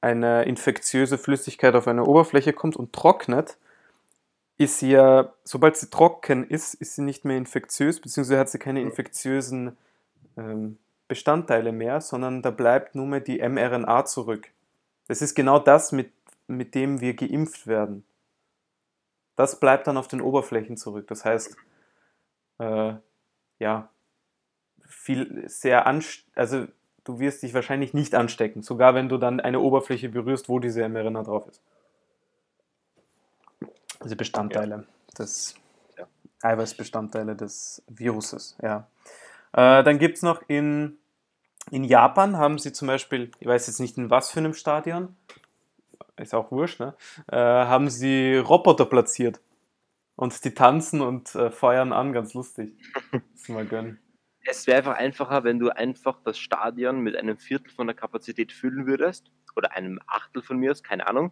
eine 0.01 0.43
infektiöse 0.43 1.17
Flüssigkeit 1.17 1.75
auf 1.75 1.87
eine 1.87 2.05
Oberfläche 2.05 2.53
kommt 2.53 2.75
und 2.75 2.93
trocknet, 2.93 3.57
ist 4.57 4.79
sie 4.79 4.91
ja, 4.91 5.33
sobald 5.43 5.77
sie 5.77 5.89
trocken 5.89 6.47
ist, 6.47 6.75
ist 6.75 6.95
sie 6.95 7.01
nicht 7.01 7.25
mehr 7.25 7.37
infektiös, 7.37 7.99
beziehungsweise 7.99 8.39
hat 8.39 8.49
sie 8.49 8.59
keine 8.59 8.81
infektiösen 8.81 9.77
ähm, 10.37 10.77
Bestandteile 11.07 11.71
mehr, 11.71 12.01
sondern 12.01 12.41
da 12.41 12.51
bleibt 12.51 12.95
nur 12.95 13.07
mehr 13.07 13.19
die 13.19 13.39
mRNA 13.39 14.05
zurück. 14.05 14.49
Das 15.07 15.21
ist 15.21 15.35
genau 15.35 15.59
das, 15.59 15.91
mit, 15.91 16.11
mit 16.47 16.75
dem 16.75 17.01
wir 17.01 17.15
geimpft 17.15 17.67
werden. 17.67 18.05
Das 19.35 19.59
bleibt 19.59 19.87
dann 19.87 19.97
auf 19.97 20.07
den 20.07 20.21
Oberflächen 20.21 20.77
zurück. 20.77 21.07
Das 21.07 21.25
heißt, 21.25 21.57
äh, 22.59 22.93
ja, 23.59 23.89
viel 24.87 25.47
sehr 25.47 25.87
anst 25.87 26.25
also 26.35 26.67
du 27.03 27.19
wirst 27.19 27.43
dich 27.43 27.53
wahrscheinlich 27.53 27.93
nicht 27.93 28.15
anstecken, 28.15 28.61
sogar 28.63 28.95
wenn 28.95 29.09
du 29.09 29.17
dann 29.17 29.39
eine 29.39 29.59
Oberfläche 29.59 30.09
berührst, 30.09 30.49
wo 30.49 30.59
diese 30.59 30.87
mRNA 30.87 31.23
drauf 31.23 31.47
ist. 31.47 31.61
Also 33.99 34.15
Bestandteile 34.15 34.85
des 35.17 35.55
Ja. 35.97 36.07
Eiweißbestandteile 36.41 37.35
des 37.35 37.83
Viruses, 37.87 38.57
ja. 38.61 38.87
Äh, 39.53 39.83
dann 39.83 39.99
gibt 39.99 40.17
es 40.17 40.23
noch 40.23 40.41
in, 40.47 40.97
in 41.71 41.83
Japan 41.83 42.37
haben 42.37 42.57
sie 42.57 42.73
zum 42.73 42.87
Beispiel, 42.87 43.31
ich 43.39 43.47
weiß 43.47 43.67
jetzt 43.67 43.79
nicht 43.79 43.97
in 43.97 44.09
was 44.09 44.31
für 44.31 44.39
einem 44.39 44.53
Stadion, 44.53 45.15
ist 46.17 46.33
auch 46.33 46.51
wurscht, 46.51 46.79
ne? 46.79 46.95
Äh, 47.31 47.37
haben 47.37 47.89
sie 47.89 48.35
Roboter 48.37 48.85
platziert. 48.85 49.39
Und 50.15 50.45
die 50.45 50.53
tanzen 50.53 51.01
und 51.01 51.33
äh, 51.33 51.49
feuern 51.49 51.91
an, 51.91 52.13
ganz 52.13 52.33
lustig. 52.33 52.75
Das 53.11 53.49
mal 53.49 53.65
gönnen. 53.65 53.99
Es 54.45 54.67
wäre 54.67 54.77
einfach 54.77 54.97
einfacher, 54.97 55.43
wenn 55.43 55.59
du 55.59 55.69
einfach 55.69 56.19
das 56.23 56.37
Stadion 56.37 56.99
mit 56.99 57.15
einem 57.15 57.37
Viertel 57.37 57.69
von 57.69 57.87
der 57.87 57.95
Kapazität 57.95 58.51
füllen 58.51 58.85
würdest. 58.85 59.31
Oder 59.55 59.71
einem 59.71 59.99
Achtel 60.07 60.41
von 60.41 60.57
mir 60.57 60.71
aus, 60.71 60.83
keine 60.83 61.07
Ahnung. 61.07 61.31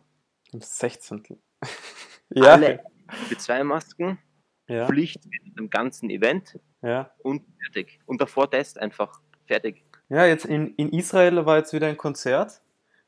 Im 0.51 0.61
Sechzehntel. 0.61 1.37
ja, 2.29 2.53
Alle 2.53 2.83
mit 3.29 3.41
zwei 3.41 3.63
Masken, 3.63 4.19
ja, 4.67 4.87
Pflicht 4.87 5.25
mit 5.25 5.57
dem 5.57 5.69
ganzen 5.69 6.09
Event 6.09 6.59
ja. 6.81 7.11
und 7.19 7.43
fertig. 7.61 7.99
Und 8.05 8.21
davor 8.21 8.49
Test 8.49 8.79
einfach. 8.79 9.21
Fertig. 9.45 9.83
Ja, 10.07 10.25
jetzt 10.25 10.45
in, 10.45 10.75
in 10.75 10.89
Israel 10.89 11.45
war 11.45 11.57
jetzt 11.57 11.73
wieder 11.73 11.87
ein 11.87 11.97
Konzert, 11.97 12.61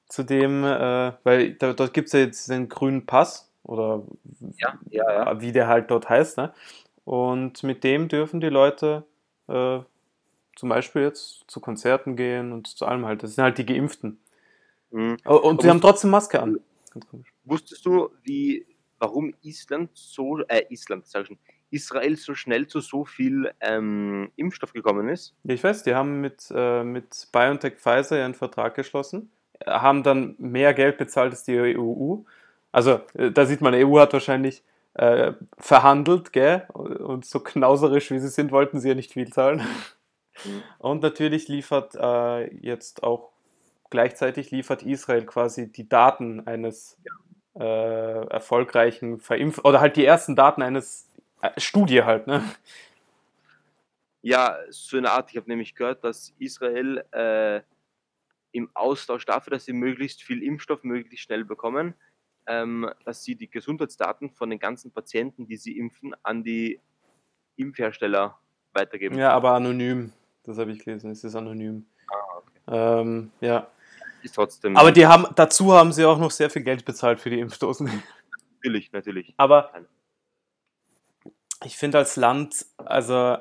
zu 0.10 0.24
dem, 0.24 0.64
äh, 0.64 1.14
weil 1.24 1.54
da, 1.54 1.74
dort 1.74 1.94
gibt 1.94 2.08
es 2.08 2.14
ja 2.14 2.20
jetzt 2.20 2.50
den 2.50 2.70
grünen 2.70 3.06
Pass 3.06 3.52
oder 3.64 4.04
Ja, 4.58 4.78
ja, 4.90 5.12
ja. 5.12 5.42
wie 5.42 5.52
der 5.52 5.68
halt 5.68 5.90
dort 5.90 6.10
heißt, 6.10 6.38
ne? 6.38 6.54
Und 7.06 7.64
mit 7.64 7.84
dem 7.84 8.08
dürfen 8.08 8.40
die 8.42 8.50
Leute 8.50 9.06
äh, 9.48 9.80
zum 10.56 10.70
Beispiel 10.70 11.04
jetzt 11.04 11.46
zu 11.48 11.60
Konzerten 11.60 12.16
gehen 12.16 12.52
und 12.52 12.68
zu 12.68 12.86
allem 12.86 13.06
halt. 13.06 13.24
Das 13.24 13.36
sind 13.36 13.44
halt 13.44 13.58
die 13.58 13.66
Geimpften. 13.66 14.20
Mhm. 14.92 15.18
Oh, 15.26 15.36
Und 15.36 15.62
sie 15.62 15.70
haben 15.70 15.82
trotzdem 15.82 16.12
Maske 16.12 16.42
an. 16.42 16.60
Wusstest 17.46 17.86
du, 17.86 18.10
wie, 18.24 18.66
warum 19.00 19.34
Island 19.42 19.90
so, 19.94 20.40
äh, 20.48 20.64
Island, 20.70 21.08
sag 21.08 21.24
ich 21.24 21.28
schon, 21.28 21.40
Israel 21.72 22.16
so 22.16 22.36
schnell 22.36 22.68
zu 22.68 22.80
so 22.80 23.04
viel 23.04 23.52
ähm, 23.60 24.32
Impfstoff 24.36 24.74
gekommen 24.74 25.10
ist? 25.10 25.36
Ja, 25.44 25.56
ich 25.56 25.64
weiß, 25.64 25.84
die 25.84 25.96
haben 25.96 26.22
mit, 26.22 26.52
äh, 26.56 26.84
mit 26.84 27.28
BioNTech 27.32 27.78
Pfizer 27.78 28.20
ja 28.20 28.26
einen 28.26 28.36
Vertrag 28.36 28.76
geschlossen, 28.76 29.32
haben 29.66 30.04
dann 30.04 30.36
mehr 30.38 30.76
Geld 30.76 30.98
bezahlt 31.00 31.32
als 31.32 31.44
die 31.44 31.58
EU. 31.58 32.18
Also 32.72 33.02
äh, 33.16 33.32
da 33.32 33.48
sieht 33.48 33.62
man, 33.62 33.74
die 33.74 33.84
EU 33.84 34.00
hat 34.00 34.14
wahrscheinlich 34.14 34.64
äh, 34.94 35.34
verhandelt, 35.58 36.32
gell? 36.32 36.68
Und 36.74 37.26
so 37.26 37.40
knauserisch 37.40 38.12
wie 38.12 38.20
sie 38.20 38.30
sind, 38.30 38.52
wollten 38.52 38.80
sie 38.80 38.90
ja 38.90 38.96
nicht 38.96 39.14
viel 39.14 39.34
zahlen. 39.34 39.66
Mhm. 40.46 40.64
Und 40.80 41.02
natürlich 41.02 41.48
liefert 41.48 41.96
äh, 41.96 42.54
jetzt 42.56 43.04
auch 43.04 43.32
gleichzeitig 43.90 44.52
liefert 44.52 44.84
Israel 44.84 45.26
quasi 45.26 45.72
die 45.72 45.88
Daten 45.88 46.48
eines 46.48 46.98
äh, 47.56 48.28
erfolgreichen 48.28 49.20
Verimpf 49.20 49.60
oder 49.64 49.80
halt 49.80 49.96
die 49.96 50.06
ersten 50.06 50.36
Daten 50.36 50.62
eines 50.62 51.08
äh, 51.42 51.52
Studie 51.58 52.04
halt, 52.04 52.26
ne? 52.26 52.44
Ja, 54.24 54.58
so 54.70 54.98
eine 54.98 55.12
Art. 55.12 55.30
Ich 55.32 55.38
habe 55.38 55.50
nämlich 55.50 55.76
gehört, 55.76 56.04
dass 56.04 56.34
Israel 56.40 57.04
äh, 57.12 57.62
im 58.54 58.70
Austausch 58.74 59.26
dafür, 59.26 59.52
dass 59.52 59.66
sie 59.66 59.74
möglichst 59.74 60.24
viel 60.24 60.42
Impfstoff 60.42 60.84
möglichst 60.84 61.26
schnell 61.26 61.44
bekommen, 61.44 61.94
ähm, 62.48 62.90
dass 63.06 63.24
sie 63.24 63.36
die 63.36 63.50
Gesundheitsdaten 63.50 64.32
von 64.32 64.50
den 64.50 64.60
ganzen 64.60 64.92
Patienten, 64.92 65.46
die 65.46 65.58
sie 65.58 65.78
impfen, 65.78 66.16
an 66.24 66.44
die 66.44 66.80
Impfhersteller 67.58 68.40
weitergeben. 68.72 69.18
Ja, 69.18 69.32
aber 69.34 69.54
anonym. 69.54 70.14
Das 70.44 70.58
habe 70.58 70.72
ich 70.72 70.84
gelesen. 70.84 71.12
Es 71.12 71.24
ist 71.24 71.36
anonym. 71.36 71.86
Ah, 72.08 72.38
okay. 72.38 73.02
ähm, 73.02 73.32
ja. 73.42 73.68
Ist 74.22 74.36
trotzdem. 74.36 74.78
Aber 74.78 74.92
die 74.92 75.06
haben, 75.06 75.28
dazu 75.36 75.74
haben 75.74 75.92
sie 75.92 76.06
auch 76.06 76.18
noch 76.18 76.32
sehr 76.32 76.50
viel 76.50 76.64
Geld 76.64 76.86
bezahlt 76.86 77.20
für 77.20 77.30
die 77.30 77.40
Impfdosen. 77.40 78.04
Natürlich, 78.58 78.92
natürlich. 78.94 79.34
Aber 79.38 79.72
ich 81.66 81.76
finde 81.78 81.98
als 81.98 82.16
Land, 82.16 82.66
also 82.78 83.38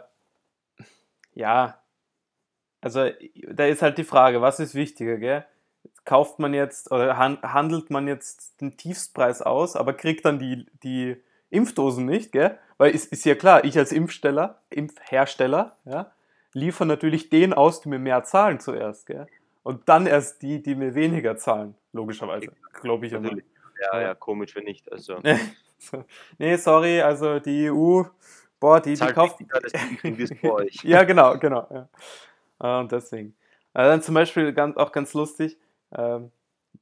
ja, 1.34 1.80
also 2.80 3.08
da 3.48 3.66
ist 3.66 3.82
halt 3.82 3.98
die 3.98 4.04
Frage, 4.04 4.40
was 4.40 4.58
ist 4.58 4.74
wichtiger, 4.74 5.16
gell? 5.18 5.46
kauft 6.04 6.38
man 6.38 6.52
jetzt 6.54 6.90
oder 6.90 7.16
handelt 7.16 7.90
man 7.90 8.08
jetzt 8.08 8.60
den 8.60 8.76
Tiefstpreis 8.76 9.42
aus, 9.42 9.76
aber 9.76 9.92
kriegt 9.92 10.24
dann 10.24 10.38
die, 10.38 10.66
die 10.82 11.16
Impfdosen 11.50 12.06
nicht, 12.06 12.32
gell? 12.32 12.58
Weil 12.78 12.94
es 12.94 13.04
ist 13.04 13.24
ja 13.24 13.34
klar, 13.34 13.64
ich 13.64 13.78
als 13.78 13.92
Impfsteller, 13.92 14.60
Impfhersteller, 14.70 15.76
ja, 15.84 16.12
liefere 16.54 16.86
natürlich 16.86 17.30
den 17.30 17.52
aus, 17.52 17.80
die 17.80 17.88
mir 17.88 17.98
mehr 17.98 18.24
zahlen 18.24 18.60
zuerst, 18.60 19.06
gell? 19.06 19.26
Und 19.62 19.88
dann 19.88 20.06
erst 20.06 20.42
die, 20.42 20.62
die 20.62 20.74
mir 20.74 20.94
weniger 20.94 21.36
zahlen, 21.36 21.74
logischerweise, 21.92 22.52
glaube 22.72 23.06
ich 23.06 23.12
immer. 23.12 23.30
Ja, 23.80 24.00
ja, 24.00 24.14
komisch, 24.14 24.54
wenn 24.56 24.64
nicht. 24.64 24.90
Also. 24.90 25.18
nee, 26.38 26.56
sorry, 26.56 27.00
also 27.00 27.38
die 27.38 27.70
EU, 27.70 28.02
boah, 28.58 28.80
die, 28.80 28.94
die 28.94 29.06
kauft. 29.06 29.38
ja, 30.82 31.04
genau, 31.04 31.38
genau. 31.38 31.66
Ja. 31.70 31.88
Ah, 32.58 32.80
und 32.80 32.92
deswegen. 32.92 33.34
Also 33.72 33.90
dann 33.90 34.02
zum 34.02 34.14
Beispiel 34.14 34.52
ganz, 34.52 34.76
auch 34.76 34.92
ganz 34.92 35.14
lustig, 35.14 35.58
ähm, 35.96 36.30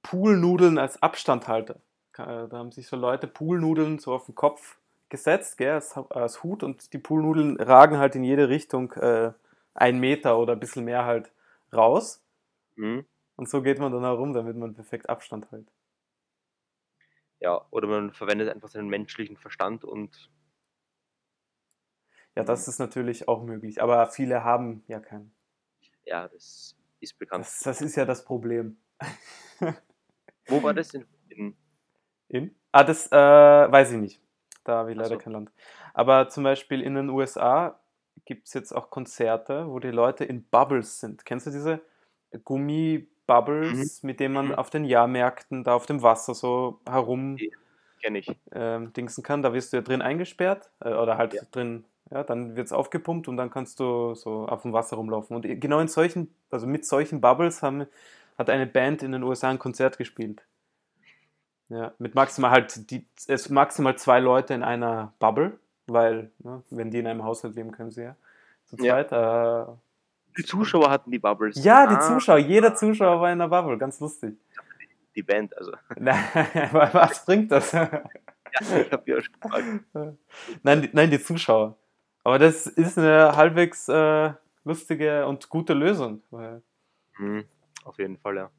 Poolnudeln 0.02 0.78
als 0.78 1.02
Abstandhalter. 1.02 1.76
Da 2.12 2.48
haben 2.52 2.72
sich 2.72 2.86
so 2.86 2.96
Leute 2.96 3.26
Poolnudeln 3.26 3.98
so 3.98 4.12
auf 4.12 4.26
den 4.26 4.34
Kopf 4.34 4.76
gesetzt, 5.08 5.56
gell, 5.56 5.72
als, 5.72 5.96
als 6.10 6.42
Hut 6.42 6.62
und 6.62 6.92
die 6.92 6.98
Poolnudeln 6.98 7.58
ragen 7.58 7.98
halt 7.98 8.14
in 8.14 8.24
jede 8.24 8.48
Richtung 8.48 8.92
äh, 8.92 9.32
ein 9.74 9.98
Meter 9.98 10.38
oder 10.38 10.54
ein 10.54 10.60
bisschen 10.60 10.84
mehr 10.84 11.04
halt 11.04 11.32
raus. 11.72 12.24
Mhm. 12.76 13.06
Und 13.36 13.48
so 13.48 13.62
geht 13.62 13.78
man 13.78 13.92
dann 13.92 14.02
herum, 14.02 14.32
damit 14.32 14.56
man 14.56 14.74
perfekt 14.74 15.08
Abstand 15.08 15.50
hält. 15.50 15.72
Ja, 17.40 17.66
oder 17.70 17.88
man 17.88 18.12
verwendet 18.12 18.50
einfach 18.50 18.68
seinen 18.68 18.88
menschlichen 18.88 19.36
Verstand 19.36 19.84
und. 19.84 20.30
Ja, 22.36 22.44
das 22.44 22.68
ist 22.68 22.78
natürlich 22.78 23.28
auch 23.28 23.42
möglich, 23.42 23.82
aber 23.82 24.06
viele 24.06 24.44
haben 24.44 24.84
ja 24.86 25.00
keinen. 25.00 25.34
Ja, 26.04 26.28
das 26.28 26.76
ist 27.00 27.18
bekannt. 27.18 27.44
Das, 27.44 27.60
das 27.60 27.80
ist 27.80 27.96
ja 27.96 28.04
das 28.04 28.24
Problem. 28.24 28.76
Wo 30.46 30.62
war 30.62 30.74
das? 30.74 30.92
In? 30.94 31.06
In? 31.28 31.56
in? 32.28 32.54
Ah, 32.72 32.84
das 32.84 33.10
äh, 33.10 33.16
weiß 33.16 33.92
ich 33.92 33.98
nicht. 33.98 34.22
Da 34.64 34.76
habe 34.78 34.92
ich 34.92 34.96
leider 34.96 35.14
so. 35.14 35.18
kein 35.18 35.32
Land. 35.32 35.52
Aber 35.94 36.28
zum 36.28 36.44
Beispiel 36.44 36.82
in 36.82 36.94
den 36.94 37.08
USA 37.08 37.79
gibt 38.24 38.48
es 38.48 38.54
jetzt 38.54 38.72
auch 38.72 38.90
Konzerte, 38.90 39.68
wo 39.68 39.78
die 39.78 39.90
Leute 39.90 40.24
in 40.24 40.44
Bubbles 40.44 41.00
sind. 41.00 41.24
Kennst 41.24 41.46
du 41.46 41.50
diese 41.50 41.80
Gummibubbles, 42.44 44.02
mhm. 44.02 44.06
mit 44.06 44.20
denen 44.20 44.34
man 44.34 44.48
mhm. 44.48 44.54
auf 44.54 44.70
den 44.70 44.84
Jahrmärkten 44.84 45.64
da 45.64 45.74
auf 45.74 45.86
dem 45.86 46.02
Wasser 46.02 46.34
so 46.34 46.80
herum 46.88 47.38
Kenn 48.02 48.14
ich. 48.14 48.34
Ähm, 48.52 48.92
dingsen 48.92 49.22
kann? 49.22 49.42
Da 49.42 49.52
wirst 49.52 49.72
du 49.72 49.76
ja 49.76 49.82
drin 49.82 50.00
eingesperrt 50.00 50.70
äh, 50.80 50.94
oder 50.94 51.18
halt 51.18 51.34
ja. 51.34 51.42
drin 51.50 51.84
ja, 52.10 52.24
dann 52.24 52.56
wird 52.56 52.66
es 52.66 52.72
aufgepumpt 52.72 53.28
und 53.28 53.36
dann 53.36 53.50
kannst 53.50 53.78
du 53.78 54.14
so 54.14 54.46
auf 54.46 54.62
dem 54.62 54.72
Wasser 54.72 54.96
rumlaufen. 54.96 55.36
Und 55.36 55.42
genau 55.60 55.78
in 55.78 55.88
solchen, 55.88 56.34
also 56.50 56.66
mit 56.66 56.84
solchen 56.84 57.20
Bubbles 57.20 57.62
haben, 57.62 57.86
hat 58.36 58.50
eine 58.50 58.66
Band 58.66 59.02
in 59.02 59.12
den 59.12 59.22
USA 59.22 59.48
ein 59.48 59.60
Konzert 59.60 59.96
gespielt. 59.96 60.44
Ja, 61.68 61.94
mit 61.98 62.16
maximal 62.16 62.50
halt 62.50 62.90
die, 62.90 63.06
es 63.28 63.48
maximal 63.48 63.96
zwei 63.96 64.18
Leute 64.18 64.54
in 64.54 64.64
einer 64.64 65.14
Bubble, 65.20 65.60
weil, 65.92 66.30
ne, 66.38 66.62
wenn 66.70 66.90
die 66.90 66.98
in 66.98 67.06
einem 67.06 67.24
Haushalt 67.24 67.54
leben, 67.54 67.72
können 67.72 67.90
sie 67.90 68.02
ja 68.02 68.16
zu 68.70 68.76
zweit. 68.76 69.10
Ja. 69.10 69.62
Äh, 69.62 69.66
die 70.38 70.44
Zuschauer 70.44 70.90
hatten 70.90 71.10
die 71.10 71.18
Bubbles. 71.18 71.62
Ja, 71.62 71.86
die 71.86 71.96
ah. 71.96 72.00
Zuschauer, 72.00 72.38
jeder 72.38 72.74
Zuschauer 72.74 73.20
war 73.20 73.32
in 73.32 73.38
der 73.38 73.48
Bubble, 73.48 73.76
ganz 73.76 73.98
lustig. 74.00 74.36
Die 75.16 75.22
Band, 75.22 75.56
also. 75.56 75.72
Was 76.92 77.24
bringt 77.24 77.50
das? 77.52 77.72
Ja, 78.52 78.78
ich 78.80 78.90
hab 78.90 79.06
ja 79.06 79.20
schon 79.22 79.32
gefragt. 79.40 79.64
Nein, 80.64 80.82
die, 80.82 80.90
nein, 80.92 81.08
die 81.08 81.22
Zuschauer. 81.22 81.76
Aber 82.24 82.36
das 82.40 82.66
ist 82.66 82.98
eine 82.98 83.36
halbwegs 83.36 83.88
äh, 83.88 84.32
lustige 84.64 85.24
und 85.24 85.48
gute 85.48 85.72
Lösung. 85.72 86.20
Mhm, 87.16 87.44
auf 87.84 87.96
jeden 87.98 88.18
Fall, 88.18 88.36
ja. 88.36 88.50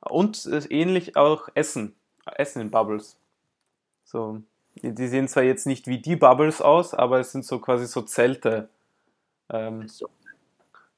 Und 0.00 0.44
äh, 0.44 0.58
ähnlich 0.68 1.16
auch 1.16 1.48
Essen. 1.54 1.96
Essen 2.36 2.60
in 2.60 2.70
Bubbles. 2.70 3.18
So, 4.04 4.42
die 4.82 5.06
sehen 5.06 5.28
zwar 5.28 5.42
jetzt 5.42 5.66
nicht 5.66 5.86
wie 5.86 5.98
die 5.98 6.16
Bubbles 6.16 6.60
aus, 6.60 6.94
aber 6.94 7.20
es 7.20 7.32
sind 7.32 7.44
so 7.44 7.58
quasi 7.58 7.86
so 7.86 8.02
Zelte, 8.02 8.68
ähm, 9.50 9.88
so. 9.88 10.08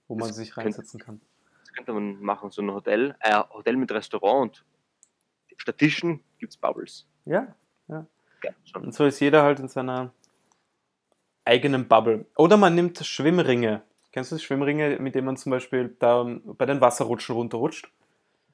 wo 0.08 0.14
man 0.14 0.28
das 0.28 0.36
sich 0.36 0.56
reinsetzen 0.56 1.00
kann. 1.00 1.20
Das 1.60 1.72
könnte 1.72 1.92
man 1.92 2.20
machen, 2.20 2.50
so 2.50 2.62
ein 2.62 2.70
Hotel, 2.72 3.14
äh, 3.20 3.34
Hotel 3.50 3.76
mit 3.76 3.92
Restaurant 3.92 4.42
und 4.42 4.64
statt 5.56 5.78
Tischen 5.78 6.20
gibt 6.38 6.52
es 6.52 6.56
Bubbles. 6.56 7.06
Ja, 7.24 7.54
ja. 7.88 8.06
ja 8.42 8.50
und 8.74 8.94
so 8.94 9.04
ist 9.04 9.20
jeder 9.20 9.42
halt 9.42 9.60
in 9.60 9.68
seiner 9.68 10.12
eigenen 11.44 11.88
Bubble. 11.88 12.26
Oder 12.36 12.56
man 12.56 12.74
nimmt 12.74 12.98
Schwimmringe. 12.98 13.82
Kennst 14.12 14.32
du 14.32 14.38
Schwimmringe, 14.38 14.98
mit 14.98 15.14
denen 15.14 15.26
man 15.26 15.36
zum 15.36 15.50
Beispiel 15.50 15.94
da 15.98 16.24
bei 16.44 16.66
den 16.66 16.80
Wasserrutschen 16.80 17.34
runterrutscht? 17.34 17.90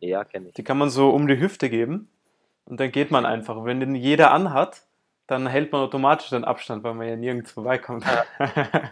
Ja, 0.00 0.24
kenne 0.24 0.48
ich. 0.48 0.54
Die 0.54 0.64
kann 0.64 0.78
man 0.78 0.90
so 0.90 1.10
um 1.10 1.28
die 1.28 1.38
Hüfte 1.38 1.70
geben 1.70 2.08
und 2.64 2.80
dann 2.80 2.90
geht 2.90 3.10
man 3.10 3.24
einfach. 3.24 3.64
Wenn 3.64 3.78
den 3.78 3.94
jeder 3.94 4.32
anhat, 4.32 4.84
dann 5.26 5.46
hält 5.46 5.72
man 5.72 5.82
automatisch 5.82 6.30
den 6.30 6.44
Abstand, 6.44 6.84
weil 6.84 6.94
man 6.94 7.08
ja 7.08 7.16
nirgends 7.16 7.52
vorbeikommt. 7.52 8.04
Ja. 8.04 8.24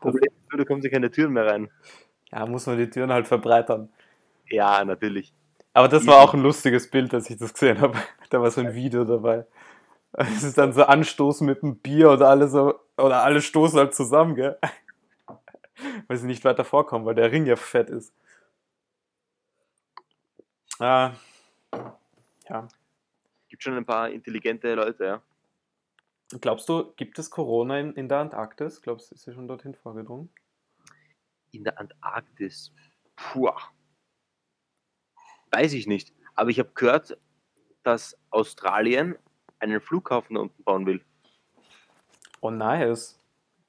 Problem 0.00 0.32
ist, 0.32 0.58
da 0.58 0.64
kommen 0.64 0.82
sie 0.82 0.90
keine 0.90 1.10
Türen 1.10 1.32
mehr 1.32 1.46
rein. 1.46 1.70
Ja, 2.32 2.46
muss 2.46 2.66
man 2.66 2.78
die 2.78 2.90
Türen 2.90 3.12
halt 3.12 3.26
verbreitern. 3.26 3.88
Ja, 4.48 4.84
natürlich. 4.84 5.32
Aber 5.72 5.88
das 5.88 6.06
war 6.06 6.22
auch 6.22 6.32
ein 6.34 6.42
lustiges 6.42 6.90
Bild, 6.90 7.12
als 7.14 7.28
ich 7.30 7.36
das 7.36 7.52
gesehen 7.52 7.80
habe. 7.80 7.98
Da 8.30 8.40
war 8.42 8.50
so 8.50 8.60
ein 8.60 8.74
Video 8.74 9.04
dabei. 9.04 9.46
Es 10.12 10.42
ist 10.42 10.58
dann 10.58 10.72
so 10.72 10.84
Anstoßen 10.84 11.46
mit 11.46 11.62
einem 11.62 11.76
Bier 11.76 12.10
oder 12.10 12.28
alle 12.28 12.48
so, 12.48 12.74
oder 12.96 13.22
alle 13.22 13.40
stoßen 13.40 13.78
halt 13.78 13.94
zusammen, 13.94 14.34
gell? 14.34 14.58
Weil 16.08 16.16
sie 16.16 16.26
nicht 16.26 16.44
weiter 16.44 16.64
vorkommen, 16.64 17.04
weil 17.04 17.14
der 17.14 17.30
Ring 17.30 17.44
ja 17.44 17.56
fett 17.56 17.90
ist. 17.90 18.12
Äh, 20.80 21.10
ja. 22.48 22.68
Gibt 23.56 23.62
schon 23.62 23.78
ein 23.78 23.86
paar 23.86 24.10
intelligente 24.10 24.74
Leute, 24.74 25.04
ja. 25.06 25.22
Glaubst 26.42 26.68
du, 26.68 26.92
gibt 26.96 27.18
es 27.18 27.30
Corona 27.30 27.80
in, 27.80 27.94
in 27.94 28.06
der 28.06 28.18
Antarktis? 28.18 28.82
Glaubst 28.82 29.10
du, 29.10 29.14
ist 29.14 29.24
sie 29.24 29.32
schon 29.32 29.48
dorthin 29.48 29.74
vorgedrungen? 29.74 30.28
In 31.52 31.64
der 31.64 31.80
Antarktis? 31.80 32.74
Puh. 33.16 33.50
Weiß 35.52 35.72
ich 35.72 35.86
nicht. 35.86 36.12
Aber 36.34 36.50
ich 36.50 36.58
habe 36.58 36.68
gehört, 36.74 37.16
dass 37.82 38.18
Australien 38.28 39.16
einen 39.58 39.80
Flughafen 39.80 40.34
da 40.34 40.42
unten 40.42 40.62
bauen 40.62 40.84
will. 40.84 41.02
Oh, 42.42 42.50
nice. 42.50 43.18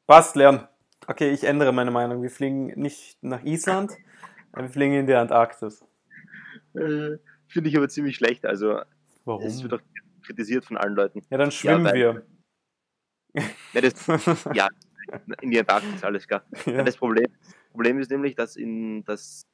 Passt, 0.06 0.36
Leon. 0.36 0.68
Okay, 1.08 1.32
ich 1.32 1.46
ändere 1.46 1.72
meine 1.72 1.92
Meinung. 1.92 2.22
Wir 2.22 2.30
fliegen 2.30 2.78
nicht 2.78 3.24
nach 3.24 3.46
Island, 3.46 3.94
wir 4.54 4.68
fliegen 4.68 4.96
in 4.96 5.08
die 5.08 5.14
Antarktis. 5.14 5.86
Äh, 6.74 7.20
Finde 7.48 7.70
ich 7.70 7.78
aber 7.78 7.88
ziemlich 7.88 8.18
schlecht. 8.18 8.46
Also, 8.46 8.82
Warum? 9.28 9.46
Es 9.46 9.62
wird 9.62 9.74
doch 9.74 9.82
kritisiert 10.24 10.64
von 10.64 10.78
allen 10.78 10.96
Leuten. 10.96 11.22
Ja, 11.30 11.38
dann 11.38 11.52
schwimmen 11.52 11.86
ja, 11.86 11.94
wir. 11.94 12.26
Ja, 13.74 13.82
das, 13.82 14.08
ja, 14.54 14.68
in 15.42 15.52
die 15.52 15.60
Antarktis, 15.60 16.04
alles 16.04 16.28
klar. 16.28 16.44
Ja. 16.66 16.84
Das 16.84 16.98
Problem, 16.98 17.28
Problem 17.72 18.00
ist 18.00 18.10
nämlich, 18.10 18.36
dass, 18.36 18.56
in, 18.56 19.04
dass 19.04 19.46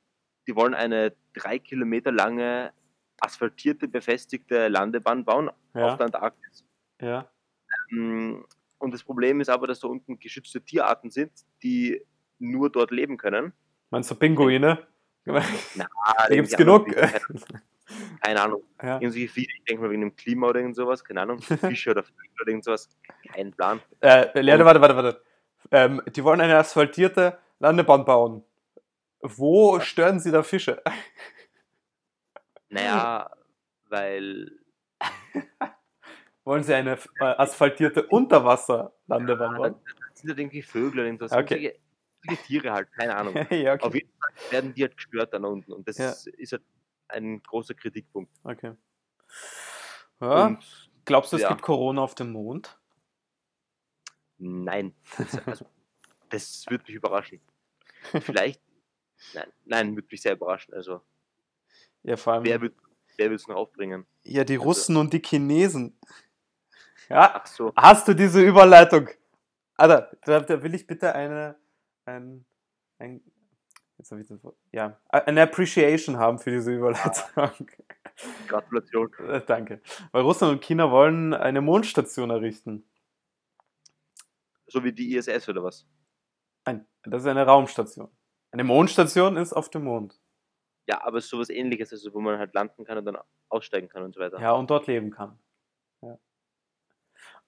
die 0.47 0.55
wollen 0.55 0.73
eine 0.73 1.13
drei 1.33 1.59
Kilometer 1.59 2.11
lange 2.11 2.71
asphaltierte, 3.19 3.87
befestigte 3.87 4.67
Landebahn 4.69 5.25
bauen 5.25 5.49
ja. 5.73 5.87
auf 5.87 5.97
der 5.97 6.05
Antarktis. 6.05 6.63
Ja. 7.01 7.29
Ähm, 7.91 8.45
Und 8.77 8.93
das 8.93 9.03
Problem 9.03 9.41
ist 9.41 9.49
aber, 9.49 9.67
dass 9.67 9.79
da 9.79 9.87
unten 9.87 10.19
geschützte 10.19 10.61
Tierarten 10.61 11.09
sind, 11.09 11.31
die 11.61 12.01
nur 12.39 12.69
dort 12.69 12.91
leben 12.91 13.17
können. 13.17 13.53
Meinst 13.89 14.11
du 14.11 14.15
Pinguine? 14.15 14.87
Na, 15.25 15.41
Da 15.75 16.35
gibt's 16.35 16.53
anderen 16.53 16.85
genug. 16.85 16.95
Keine 18.21 18.41
Ahnung. 18.41 18.63
Ja. 18.81 18.99
Irgendwie 19.01 19.27
Viecher, 19.27 19.51
ich 19.57 19.63
denke 19.65 19.83
mal 19.83 19.89
wegen 19.91 20.01
dem 20.01 20.15
Klima 20.15 20.47
oder 20.47 20.59
irgend 20.59 20.75
sowas, 20.75 21.03
keine 21.03 21.21
Ahnung. 21.21 21.39
Fische 21.41 21.91
oder 21.91 22.03
Vögel 22.03 22.41
oder 22.41 22.47
irgend 22.49 22.63
sowas. 22.63 22.89
Kein 23.33 23.51
Plan. 23.51 23.79
Äh, 24.01 24.39
Leute, 24.41 24.65
warte, 24.65 24.81
warte, 24.81 24.95
warte. 24.95 25.21
Ähm, 25.71 26.01
die 26.15 26.23
wollen 26.23 26.41
eine 26.41 26.57
asphaltierte 26.57 27.39
Landebahn 27.59 28.05
bauen. 28.05 28.43
Wo 29.21 29.79
stören 29.79 30.19
sie 30.19 30.31
da 30.31 30.43
Fische? 30.43 30.81
Naja, 32.69 33.29
weil. 33.89 34.51
Wollen 36.45 36.63
sie 36.63 36.73
eine 36.73 36.97
äh, 37.19 37.23
asphaltierte 37.23 38.03
Unterwasserlandebahn 38.05 39.55
Ah, 39.55 39.57
bauen? 39.57 39.75
das 40.11 40.19
sind 40.19 40.29
halt 40.29 40.39
irgendwie 40.39 40.61
Vögel 40.61 40.99
oder 40.99 41.05
irgendwas. 41.05 41.31
Okay. 41.31 41.79
Tiere 42.45 42.71
halt, 42.73 42.91
keine 42.91 43.15
Ahnung. 43.15 43.33
ja, 43.49 43.73
okay. 43.73 43.83
Auf 43.85 43.95
jeden 43.95 44.09
Fall 44.19 44.51
werden 44.51 44.73
die 44.73 44.81
halt 44.83 44.97
gestört 44.97 45.33
da 45.33 45.37
unten. 45.37 45.71
Und 45.71 45.87
das 45.87 45.97
Ja. 45.97 46.09
ist 46.37 46.51
halt 46.51 46.63
ein 47.07 47.41
großer 47.43 47.73
Kritikpunkt. 47.73 48.31
okay. 48.43 48.73
Ja, 50.21 50.45
Und 50.45 50.91
glaubst 51.05 51.31
du, 51.31 51.35
es 51.37 51.41
ja. 51.43 51.49
gibt 51.49 51.61
Corona 51.61 52.01
auf 52.01 52.15
dem 52.15 52.31
Mond? 52.31 52.79
nein, 54.37 54.93
das, 55.17 55.37
also, 55.47 55.65
das 56.29 56.65
würde 56.69 56.83
mich 56.87 56.95
überraschen. 56.95 57.39
Vielleicht. 58.21 58.61
Nein, 59.33 59.51
nein, 59.65 59.95
würde 59.95 60.07
mich 60.11 60.21
sehr 60.21 60.33
überraschen. 60.33 60.73
Also, 60.73 61.01
Ja, 62.03 62.17
vor 62.17 62.33
allem. 62.33 62.43
wer 62.45 62.61
wird 62.61 62.75
wer 63.17 63.31
es 63.31 63.47
noch 63.47 63.55
aufbringen? 63.55 64.05
ja, 64.23 64.43
die 64.43 64.55
Russen 64.55 64.97
und 64.97 65.13
die 65.13 65.21
Chinesen. 65.21 65.97
Ja, 67.09 67.41
Ach 67.41 67.47
so, 67.47 67.73
hast 67.75 68.07
du 68.07 68.13
diese 68.13 68.41
Überleitung? 68.41 69.09
Alter, 69.75 70.11
da, 70.23 70.39
da 70.39 70.61
will 70.63 70.73
ich 70.75 70.87
bitte 70.87 71.13
eine, 71.13 71.57
ein, 72.05 72.45
ein, 72.99 73.21
jetzt 74.03 74.11
habe 74.11 74.21
ich 74.21 74.27
das 74.27 74.43
Wort, 74.43 74.57
ja, 74.73 74.99
eine 75.07 75.43
Appreciation 75.43 76.17
haben 76.17 76.37
für 76.37 76.51
diese 76.51 76.73
Überleitung. 76.73 77.67
Gratulation. 78.47 79.09
Äh, 79.19 79.41
Danke. 79.45 79.81
Weil 80.11 80.23
Russland 80.23 80.53
und 80.53 80.61
China 80.61 80.91
wollen 80.91 81.33
eine 81.33 81.61
Mondstation 81.61 82.29
errichten. 82.29 82.83
So 84.67 84.83
wie 84.83 84.91
die 84.91 85.15
ISS 85.15 85.47
oder 85.47 85.63
was? 85.63 85.87
Nein, 86.65 86.85
das 87.03 87.23
ist 87.23 87.27
eine 87.27 87.45
Raumstation. 87.45 88.09
Eine 88.51 88.63
Mondstation 88.63 89.37
ist 89.37 89.53
auf 89.53 89.69
dem 89.69 89.85
Mond. 89.85 90.19
Ja, 90.87 91.01
aber 91.03 91.21
sowas 91.21 91.49
ähnliches, 91.49 91.91
also 91.93 92.13
wo 92.13 92.19
man 92.19 92.37
halt 92.37 92.53
landen 92.53 92.83
kann 92.83 92.97
und 92.97 93.05
dann 93.05 93.17
aussteigen 93.47 93.87
kann 93.87 94.03
und 94.03 94.13
so 94.13 94.19
weiter. 94.19 94.39
Ja, 94.39 94.51
und 94.51 94.69
dort 94.69 94.87
leben 94.87 95.11
kann. 95.11 95.39
Ja. 96.01 96.17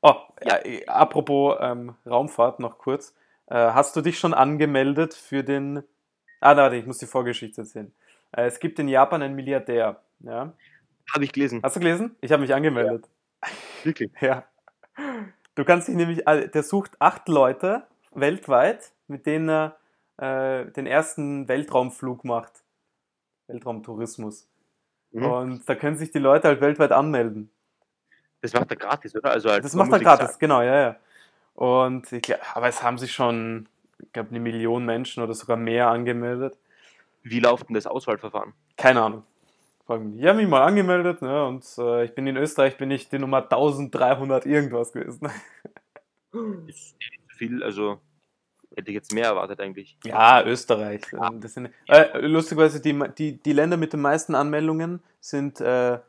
Oh, 0.02 0.16
ja, 0.44 0.64
äh, 0.64 0.86
apropos 0.86 1.58
ähm, 1.60 1.96
Raumfahrt 2.06 2.60
noch 2.60 2.78
kurz. 2.78 3.14
Äh, 3.48 3.56
hast 3.56 3.96
du 3.96 4.02
dich 4.02 4.18
schon 4.18 4.34
angemeldet 4.34 5.14
für 5.14 5.44
den. 5.44 5.84
Ah, 6.40 6.56
warte, 6.56 6.76
ich 6.76 6.86
muss 6.86 6.98
die 6.98 7.06
Vorgeschichte 7.06 7.62
erzählen. 7.62 7.94
Äh, 8.32 8.46
es 8.46 8.60
gibt 8.60 8.80
in 8.80 8.88
Japan 8.88 9.22
einen 9.22 9.36
Milliardär. 9.36 10.02
Ja? 10.20 10.54
Habe 11.14 11.24
ich 11.24 11.32
gelesen. 11.32 11.62
Hast 11.64 11.76
du 11.76 11.80
gelesen? 11.80 12.16
Ich 12.22 12.32
habe 12.32 12.42
mich 12.42 12.54
angemeldet. 12.54 13.08
Wirklich. 13.84 14.12
Ja. 14.22 14.44
Du 15.56 15.66
kannst 15.66 15.88
dich 15.88 15.96
nämlich, 15.96 16.26
äh, 16.28 16.48
der 16.48 16.64
sucht 16.64 16.92
acht 17.00 17.28
Leute 17.28 17.84
weltweit, 18.12 18.92
mit 19.08 19.26
denen 19.26 19.50
er 19.50 19.78
äh, 20.18 20.72
den 20.72 20.88
ersten 20.88 21.48
Weltraumflug 21.48 22.24
macht. 22.24 22.64
Weltraumtourismus. 23.48 24.48
Mhm. 25.12 25.26
Und 25.26 25.70
da 25.70 25.76
können 25.76 25.98
sich 25.98 26.12
die 26.12 26.20
Leute 26.20 26.48
halt 26.48 26.62
weltweit 26.62 26.92
anmelden. 26.92 27.50
Das 28.42 28.54
macht 28.54 28.70
er 28.70 28.78
gratis, 28.78 29.16
oder? 29.16 29.32
Also 29.32 29.50
halt, 29.50 29.64
Das 29.64 29.74
macht 29.74 29.92
er 29.92 30.00
gratis, 30.00 30.38
genau, 30.38 30.62
ja, 30.62 30.76
ja. 30.76 30.96
Und 31.56 32.12
ich 32.12 32.36
aber 32.54 32.68
es 32.68 32.84
haben 32.84 32.98
sich 32.98 33.12
schon, 33.12 33.68
ich 34.06 34.14
glaube, 34.14 34.30
eine 34.30 34.40
Million 34.40 34.86
Menschen 34.86 35.24
oder 35.24 35.34
sogar 35.34 35.58
mehr 35.58 35.90
angemeldet. 35.90 36.58
Wie 37.24 37.40
läuft 37.40 37.68
denn 37.70 37.74
das 37.76 37.88
Auswahlverfahren? 37.88 38.54
Keine 38.78 39.02
Ahnung. 39.02 39.24
Nicht. 39.88 40.22
Ich 40.22 40.26
habe 40.28 40.38
mich 40.40 40.48
mal 40.48 40.64
angemeldet 40.64 41.22
ne, 41.22 41.46
und 41.46 41.64
äh, 41.78 42.06
ich 42.06 42.16
bin 42.16 42.26
in 42.26 42.38
Österreich, 42.38 42.76
bin 42.78 42.90
ich 42.90 43.08
die 43.10 43.20
Nummer 43.20 43.44
1300 43.44 44.46
irgendwas 44.48 44.92
gewesen. 44.92 45.30
Ist 46.68 46.96
nicht 47.00 47.22
so 47.30 47.38
viel, 47.38 47.64
also 47.64 48.00
hätte 48.76 48.90
ich 48.90 48.96
jetzt 48.96 49.14
mehr 49.14 49.26
erwartet 49.26 49.60
eigentlich. 49.62 49.98
Ja, 50.04 50.44
Österreich. 50.44 51.02
ähm, 51.14 51.40
Das 51.40 51.54
sind, 51.54 51.70
äh, 51.88 52.20
lustigerweise, 52.20 52.82
die, 52.82 53.00
die, 53.18 53.38
die 53.42 53.54
Länder 53.54 53.78
mit 53.78 53.94
den 53.94 54.02
meisten 54.02 54.34
Anmeldungen 54.36 55.02
sind 55.22 55.62
äh, 55.62 56.00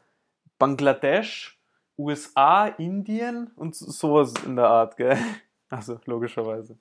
Bangladesch, 0.58 1.58
USA, 1.98 2.66
Indien 2.66 3.50
und 3.56 3.74
so- 3.76 3.90
sowas 3.90 4.32
in 4.44 4.56
der 4.56 4.68
Art, 4.68 4.96
gell? 4.96 5.16
Also, 5.68 6.00
logischerweise. 6.06 6.78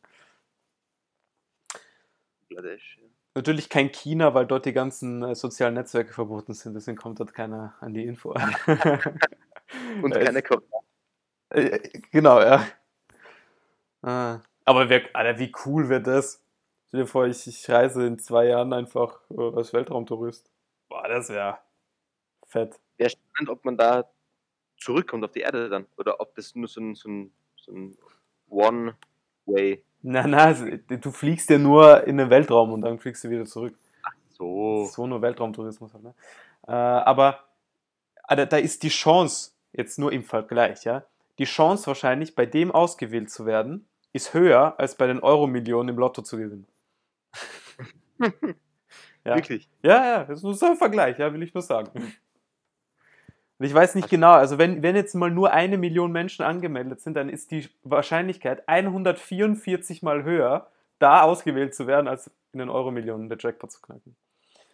Bangladesch. 2.49 2.97
ja. 3.01 3.07
Natürlich 3.35 3.69
kein 3.69 3.91
China, 3.91 4.33
weil 4.33 4.45
dort 4.45 4.65
die 4.65 4.71
ganzen 4.71 5.21
äh, 5.21 5.35
sozialen 5.35 5.73
Netzwerke 5.73 6.13
verboten 6.13 6.53
sind, 6.53 6.73
deswegen 6.73 6.97
kommt 6.97 7.19
dort 7.19 7.33
keiner 7.33 7.75
an 7.81 7.93
die 7.93 8.05
Info. 8.05 8.33
Und 10.01 10.15
Äh, 10.15 10.23
keine 10.23 10.41
Corona. 10.41 10.65
Äh, 11.49 11.79
genau, 12.11 12.39
ja. 12.39 12.65
Ah. 14.01 14.39
Aber 14.63 14.89
wer, 14.89 15.03
Alter, 15.13 15.39
wie 15.39 15.51
cool 15.65 15.89
wird 15.89 16.07
das? 16.07 16.43
Stell 16.87 17.01
dir 17.01 17.07
vor, 17.07 17.25
ich, 17.27 17.45
ich 17.47 17.69
reise 17.69 18.05
in 18.05 18.19
zwei 18.19 18.45
Jahren 18.45 18.71
einfach 18.71 19.19
äh, 19.31 19.55
als 19.55 19.73
Weltraumtourist. 19.73 20.49
Boah, 20.87 21.07
das 21.07 21.29
wäre 21.29 21.57
fett. 22.47 22.79
Wäre 22.97 23.09
spannend, 23.09 23.49
ob 23.49 23.65
man 23.65 23.77
da 23.77 24.09
zurückkommt 24.77 25.23
auf 25.23 25.31
die 25.31 25.41
Erde 25.41 25.69
dann. 25.69 25.87
Oder 25.97 26.19
ob 26.19 26.35
das 26.35 26.55
nur 26.55 26.67
so 26.67 26.81
ein, 26.81 26.95
so 26.95 27.09
ein, 27.09 27.33
so 27.57 27.71
ein 27.73 27.97
One-Way. 28.47 29.83
Na, 30.07 30.27
na, 30.27 30.37
also, 30.37 30.65
du 30.67 31.11
fliegst 31.11 31.49
ja 31.49 31.57
nur 31.57 32.05
in 32.05 32.17
den 32.17 32.29
Weltraum 32.29 32.71
und 32.73 32.81
dann 32.81 32.99
fliegst 32.99 33.23
du 33.23 33.29
wieder 33.31 33.45
zurück. 33.45 33.75
So. 34.29 34.85
So 34.85 35.07
nur 35.07 35.21
Weltraumtourismus 35.23 35.93
halt, 35.95 36.03
ne? 36.03 36.13
Äh, 36.67 36.71
aber 36.71 37.39
Alter, 38.21 38.45
da 38.45 38.57
ist 38.57 38.83
die 38.83 38.89
Chance, 38.89 39.51
jetzt 39.73 39.97
nur 39.97 40.11
im 40.11 40.23
Vergleich, 40.23 40.83
ja, 40.83 41.03
die 41.39 41.45
Chance 41.45 41.87
wahrscheinlich, 41.87 42.35
bei 42.35 42.45
dem 42.45 42.71
ausgewählt 42.71 43.31
zu 43.31 43.47
werden, 43.47 43.87
ist 44.13 44.35
höher, 44.35 44.79
als 44.79 44.95
bei 44.95 45.07
den 45.07 45.19
Euro-Millionen 45.21 45.89
im 45.89 45.97
Lotto 45.97 46.21
zu 46.21 46.37
gewinnen. 46.37 46.67
Ja. 49.27 49.33
Wirklich. 49.33 49.67
Ja, 49.81 50.05
ja, 50.05 50.23
das 50.23 50.37
ist 50.37 50.43
nur 50.43 50.53
so 50.53 50.67
ein 50.67 50.75
Vergleich, 50.75 51.17
ja, 51.17 51.33
will 51.33 51.41
ich 51.41 51.51
nur 51.51 51.63
sagen. 51.63 52.13
Und 53.65 53.69
ich 53.69 53.73
weiß 53.73 53.95
nicht 53.95 54.09
genau, 54.11 54.33
also 54.33 54.59
wenn, 54.59 54.83
wenn 54.83 54.95
jetzt 54.95 55.15
mal 55.15 55.31
nur 55.31 55.51
eine 55.51 55.79
Million 55.79 56.11
Menschen 56.11 56.45
angemeldet 56.45 57.01
sind, 57.01 57.15
dann 57.15 57.29
ist 57.29 57.49
die 57.49 57.67
Wahrscheinlichkeit 57.81 58.69
144 58.69 60.03
mal 60.03 60.23
höher, 60.23 60.69
da 60.99 61.23
ausgewählt 61.23 61.73
zu 61.73 61.87
werden, 61.87 62.07
als 62.07 62.29
in 62.53 62.59
den 62.59 62.69
Euro-Millionen 62.69 63.27
der 63.27 63.39
Jackpot 63.39 63.71
zu 63.71 63.81
knacken. 63.81 64.15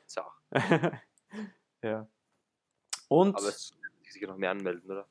So. 0.08 0.20
ja. 1.82 2.06
Und 3.08 3.38
Aber 3.38 3.48
es 3.48 3.72
sich 4.02 4.12
sicher 4.12 4.28
noch 4.28 4.36
mehr 4.36 4.52
anmelden, 4.52 4.92
oder? 4.92 5.06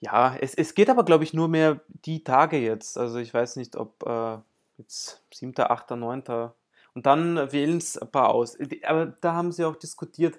ja, 0.00 0.36
es, 0.36 0.52
es 0.54 0.74
geht 0.74 0.90
aber, 0.90 1.06
glaube 1.06 1.24
ich, 1.24 1.32
nur 1.32 1.48
mehr 1.48 1.80
die 1.86 2.24
Tage 2.24 2.58
jetzt. 2.58 2.98
Also 2.98 3.20
ich 3.20 3.32
weiß 3.32 3.56
nicht, 3.56 3.74
ob 3.74 4.06
äh, 4.06 4.36
jetzt 4.76 5.24
7., 5.32 5.54
8., 5.56 5.92
9. 5.92 6.24
Und 6.92 7.06
dann 7.06 7.50
wählen 7.52 7.78
es 7.78 7.96
ein 7.96 8.10
paar 8.10 8.34
aus. 8.34 8.58
Aber 8.84 9.06
da 9.06 9.32
haben 9.32 9.50
sie 9.50 9.64
auch 9.64 9.76
diskutiert, 9.76 10.38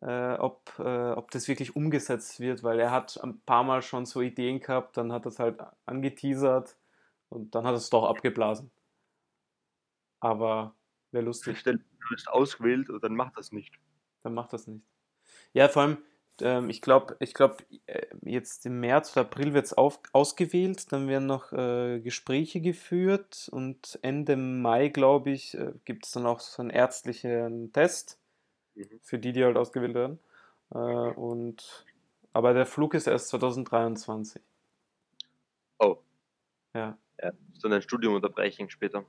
äh, 0.00 0.34
ob, 0.34 0.72
äh, 0.78 1.12
ob 1.12 1.30
das 1.30 1.48
wirklich 1.48 1.74
umgesetzt 1.76 2.40
wird, 2.40 2.62
weil 2.62 2.78
er 2.78 2.90
hat 2.90 3.18
ein 3.22 3.40
paar 3.40 3.64
Mal 3.64 3.82
schon 3.82 4.06
so 4.06 4.20
Ideen 4.20 4.60
gehabt, 4.60 4.96
dann 4.96 5.12
hat 5.12 5.26
er 5.26 5.30
es 5.30 5.38
halt 5.38 5.60
angeteasert 5.86 6.76
und 7.28 7.54
dann 7.54 7.64
hat 7.64 7.72
er 7.72 7.78
es 7.78 7.90
doch 7.90 8.04
abgeblasen. 8.04 8.70
Aber 10.20 10.74
wäre 11.10 11.24
lustig. 11.24 11.58
Stell, 11.58 11.78
du 11.78 12.08
bist 12.10 12.28
ausgewählt 12.28 12.90
und 12.90 13.02
dann 13.02 13.14
macht 13.14 13.36
das 13.36 13.52
nicht. 13.52 13.74
Dann 14.22 14.34
macht 14.34 14.52
das 14.52 14.66
nicht. 14.66 14.84
Ja, 15.52 15.68
vor 15.68 15.82
allem, 15.82 15.98
ähm, 16.40 16.70
ich 16.70 16.80
glaube, 16.80 17.16
ich 17.20 17.34
glaub, 17.34 17.64
äh, 17.86 18.06
jetzt 18.22 18.66
im 18.66 18.80
März 18.80 19.12
oder 19.12 19.26
April 19.26 19.54
wird 19.54 19.66
es 19.66 19.74
ausgewählt, 19.74 20.92
dann 20.92 21.08
werden 21.08 21.26
noch 21.26 21.52
äh, 21.52 22.00
Gespräche 22.00 22.60
geführt 22.60 23.48
und 23.52 23.98
Ende 24.02 24.36
Mai, 24.36 24.88
glaube 24.88 25.30
ich, 25.30 25.54
äh, 25.54 25.72
gibt 25.84 26.06
es 26.06 26.12
dann 26.12 26.26
auch 26.26 26.40
so 26.40 26.62
einen 26.62 26.70
ärztlichen 26.70 27.72
Test 27.72 28.18
Mhm. 28.78 29.00
für 29.02 29.18
die, 29.18 29.32
die 29.32 29.44
halt 29.44 29.56
ausgewählt 29.56 29.94
werden. 29.94 30.18
Äh, 30.72 30.78
und, 30.78 31.86
aber 32.32 32.54
der 32.54 32.66
Flug 32.66 32.94
ist 32.94 33.06
erst 33.06 33.28
2023. 33.28 34.42
Oh, 35.78 35.98
Ja. 36.74 36.96
ja. 37.22 37.32
So 37.54 37.68
ein 37.68 37.82
Studium 37.82 38.14
unterbrechen 38.14 38.70
später. 38.70 39.04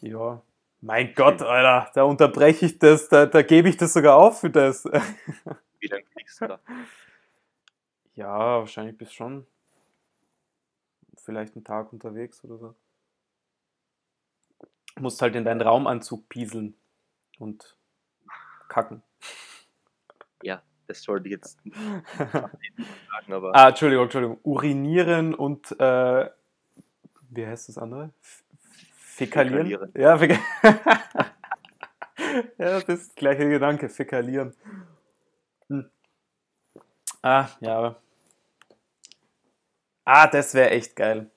Ja. 0.00 0.42
Mein 0.80 1.14
Gott, 1.14 1.42
Alter, 1.42 1.90
da 1.94 2.02
unterbreche 2.02 2.66
ich 2.66 2.78
das, 2.78 3.08
da, 3.08 3.26
da 3.26 3.42
gebe 3.42 3.68
ich 3.68 3.76
das 3.76 3.92
sogar 3.92 4.16
auf 4.16 4.40
für 4.40 4.50
das. 4.50 4.84
Wie 5.78 5.86
lange 5.86 6.04
fliegst 6.06 6.40
du 6.40 6.46
da? 6.48 6.60
Ja, 8.14 8.58
wahrscheinlich 8.58 8.98
bis 8.98 9.12
schon. 9.12 9.46
Vielleicht 11.16 11.54
einen 11.54 11.64
Tag 11.64 11.92
unterwegs 11.92 12.42
oder 12.44 12.58
so. 12.58 12.74
Musst 14.98 15.22
halt 15.22 15.36
in 15.36 15.44
deinen 15.44 15.60
Raumanzug 15.60 16.28
pieseln 16.28 16.74
und 17.38 17.76
kacken. 18.72 19.02
Das 20.86 20.98
das 20.98 21.02
sollte 21.04 21.28
ich 21.28 21.32
jetzt 21.32 21.64
nicht 21.64 21.76
sagen, 21.76 23.32
aber 23.32 23.54
Ah, 23.54 23.68
Entschuldigung, 23.68 24.04
Entschuldigung. 24.04 24.38
Urinieren 24.42 25.34
und, 25.34 25.70
äh, 25.80 26.28
wie 27.30 27.46
heißt 27.46 27.68
das 27.68 27.78
andere? 27.78 28.10
Fäkalieren? 28.20 29.66
Fäkalieren. 29.66 29.92
Ja, 29.96 30.18
fäka 30.18 30.38
ja, 32.58 32.80
das 32.80 32.88
ist 32.88 33.10
der 33.10 33.14
gleiche 33.16 33.48
Gedanke, 33.48 33.88
fäkalieren. 33.88 34.54
Hm. 35.68 35.90
Ah, 37.22 37.48
ja. 37.60 37.96
Ah, 40.04 40.26
das 40.26 40.54
wäre 40.54 40.70
echt 40.70 40.96
geil. 40.96 41.30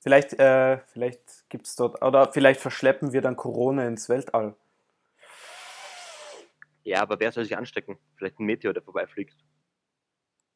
Vielleicht, 0.00 0.34
äh, 0.34 0.78
vielleicht 0.92 1.48
gibt's 1.48 1.74
dort, 1.76 2.02
oder 2.02 2.30
vielleicht 2.32 2.60
verschleppen 2.60 3.12
wir 3.12 3.22
dann 3.22 3.36
Corona 3.36 3.86
ins 3.88 4.08
Weltall. 4.08 4.54
Ja, 6.88 7.02
aber 7.02 7.20
wer 7.20 7.32
soll 7.32 7.44
sich 7.44 7.56
anstecken? 7.56 7.98
Vielleicht 8.16 8.38
ein 8.40 8.46
Meteor, 8.46 8.72
der 8.72 8.82
vorbeifliegt. 8.82 9.36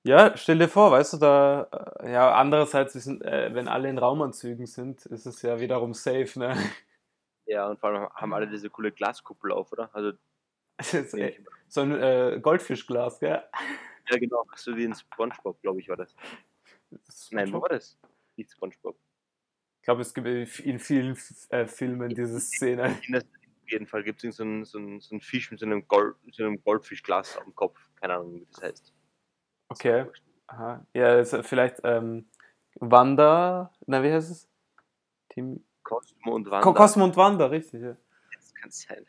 Ja, 0.05 0.37
stell 0.37 0.59
dir 0.59 0.69
vor, 0.69 0.91
weißt 0.91 1.13
du, 1.13 1.17
da, 1.19 1.69
äh, 2.01 2.13
ja, 2.13 2.35
andererseits, 2.35 2.97
ist, 2.97 3.07
äh, 3.07 3.55
wenn 3.55 3.69
alle 3.69 3.89
in 3.89 3.99
Raumanzügen 3.99 4.67
sind, 4.67 5.07
ist 5.07 5.27
es 5.27 5.43
ja 5.43 5.61
wiederum 5.61 5.95
safe, 5.95 6.39
ne? 6.39 6.57
Ja, 7.45 7.69
und 7.69 7.81
vor 7.81 7.91
allem 7.91 8.09
haben 8.15 8.33
alle 8.33 8.47
diese 8.47 8.71
coole 8.71 8.93
Glaskuppel 8.93 9.51
auf, 9.51 9.73
oder? 9.73 9.91
Also, 9.93 10.13
ist 10.79 11.13
echt 11.15 11.43
so 11.67 11.81
ein 11.81 11.93
äh, 12.01 12.39
Goldfischglas, 12.41 13.19
gell? 13.19 13.43
ja, 14.11 14.17
genau, 14.17 14.47
so 14.55 14.77
wie 14.77 14.85
in 14.85 14.95
Spongebob, 14.95 15.61
glaube 15.61 15.81
ich, 15.81 15.89
war 15.89 15.97
das. 15.97 16.15
Nein, 17.33 17.53
wo 17.53 17.61
war 17.61 17.69
das? 17.69 17.99
Nicht 18.37 18.53
Spongebob. 18.53 18.97
Ich 19.81 19.85
glaube, 19.85 20.03
es 20.03 20.15
gibt 20.15 20.29
in 20.61 20.79
vielen 20.79 21.19
äh, 21.49 21.67
Filmen 21.67 22.11
diese 22.11 22.39
Szene. 22.39 22.97
Auf 23.63 23.71
jeden 23.71 23.87
Fall 23.87 24.03
gibt 24.03 24.23
es 24.25 24.37
so 24.37 24.43
einen, 24.43 24.65
so, 24.65 24.79
einen, 24.79 25.01
so 25.01 25.15
einen 25.15 25.21
Fisch 25.21 25.51
mit 25.51 25.61
so 25.61 25.67
einem, 25.67 25.87
Gold, 25.87 26.17
so 26.33 26.43
einem 26.45 26.63
Goldfischglas 26.63 27.39
am 27.39 27.55
Kopf. 27.55 27.79
Keine 28.01 28.15
Ahnung, 28.15 28.35
wie 28.35 28.47
das 28.51 28.63
heißt. 28.63 28.93
Okay. 29.69 30.07
Aha. 30.49 30.85
Ja, 30.93 31.19
ist 31.19 31.35
vielleicht 31.47 31.81
ähm, 31.85 32.27
Wanda, 32.75 33.73
na, 33.87 34.03
wie 34.03 34.13
heißt 34.13 34.31
es? 34.31 34.49
Team 35.31 35.65
Cosmo 35.83 36.35
und 36.35 36.51
Wanda. 36.51 36.73
Cosmo 36.73 37.05
und 37.05 37.17
Wanda, 37.17 37.47
richtig, 37.47 37.83
ja. 37.83 37.97
Das 38.35 38.53
kann 38.55 38.71
sein. 38.71 39.07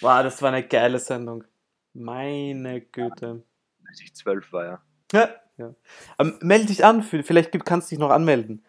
Wow, 0.00 0.22
das 0.22 0.40
war 0.40 0.52
eine 0.52 0.66
geile 0.66 0.98
Sendung. 0.98 1.44
Meine 1.92 2.80
Güte. 2.80 3.42
Als 3.86 4.00
ich 4.00 4.14
zwölf 4.14 4.52
war, 4.52 4.64
ja. 4.64 4.82
Ja. 5.12 5.28
ja. 5.58 5.74
Ähm, 6.18 6.38
melde 6.40 6.66
dich 6.66 6.84
an, 6.84 7.02
für- 7.02 7.22
vielleicht 7.24 7.52
kannst 7.64 7.90
du 7.90 7.96
dich 7.96 8.00
noch 8.00 8.10
anmelden. 8.10 8.64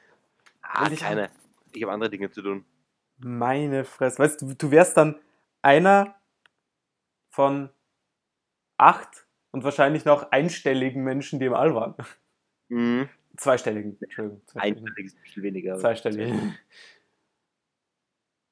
Ah, 0.62 0.90
keine. 0.90 1.30
Ich 1.74 1.84
habe 1.84 1.94
andere 1.94 2.10
Dinge 2.10 2.32
zu 2.32 2.42
tun. 2.42 2.66
Meine 3.24 3.86
Fresse. 3.86 4.20
Weißt 4.20 4.42
du, 4.42 4.54
du 4.54 4.72
wärst 4.72 4.98
dann 4.98 5.20
einer 5.62 6.16
von 7.30 7.70
acht 8.78 9.28
und 9.52 9.64
wahrscheinlich 9.64 10.06
noch 10.06 10.32
einstelligen 10.32 11.04
Menschen, 11.04 11.40
die 11.40 11.46
im 11.46 11.54
All 11.54 11.76
waren. 11.76 11.96
Mhm. 12.70 13.10
Zweistelligen, 13.38 13.98
Entschuldigung. 14.02 14.42
Zweistelligen. 14.48 14.86
Einstellig 14.88 15.06
ist 15.06 15.18
ein 15.18 15.22
bisschen 15.24 15.44
weniger. 15.44 15.78
Zweistelligen. 15.78 16.58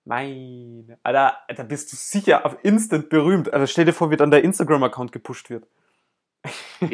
Meine. 0.05 0.97
Alter, 1.03 1.37
da 1.47 1.63
bist 1.63 1.91
du 1.91 1.95
sicher 1.95 2.45
auf 2.45 2.57
Instant 2.63 3.09
berühmt. 3.09 3.53
Also 3.53 3.67
stell 3.67 3.85
dir 3.85 3.93
vor, 3.93 4.11
wie 4.11 4.17
dann 4.17 4.31
der 4.31 4.43
Instagram-Account 4.43 5.11
gepusht 5.11 5.49
wird. 5.49 5.67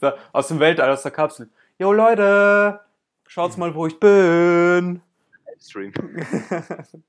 So, 0.00 0.12
aus 0.32 0.48
dem 0.48 0.58
Weltall, 0.58 0.90
aus 0.90 1.02
der 1.02 1.12
Kapsel. 1.12 1.48
Jo 1.78 1.92
Leute, 1.92 2.80
schaut's 3.26 3.56
mal, 3.56 3.74
wo 3.74 3.86
ich 3.86 3.98
bin. 4.00 5.00
Stream. 5.60 5.92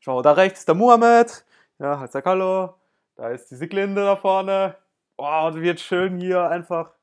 Schau, 0.00 0.22
da 0.22 0.32
rechts 0.32 0.60
ist 0.60 0.68
der 0.68 0.74
Mohammed. 0.74 1.44
Ja, 1.78 1.98
halt 1.98 2.12
sag 2.12 2.24
Hallo. 2.26 2.74
Da 3.16 3.30
ist 3.30 3.50
die 3.50 3.56
Sieglinde 3.56 4.02
da 4.02 4.16
vorne. 4.16 4.76
Oh, 5.16 5.54
wird 5.54 5.80
schön 5.80 6.18
hier 6.20 6.48
einfach. 6.48 6.94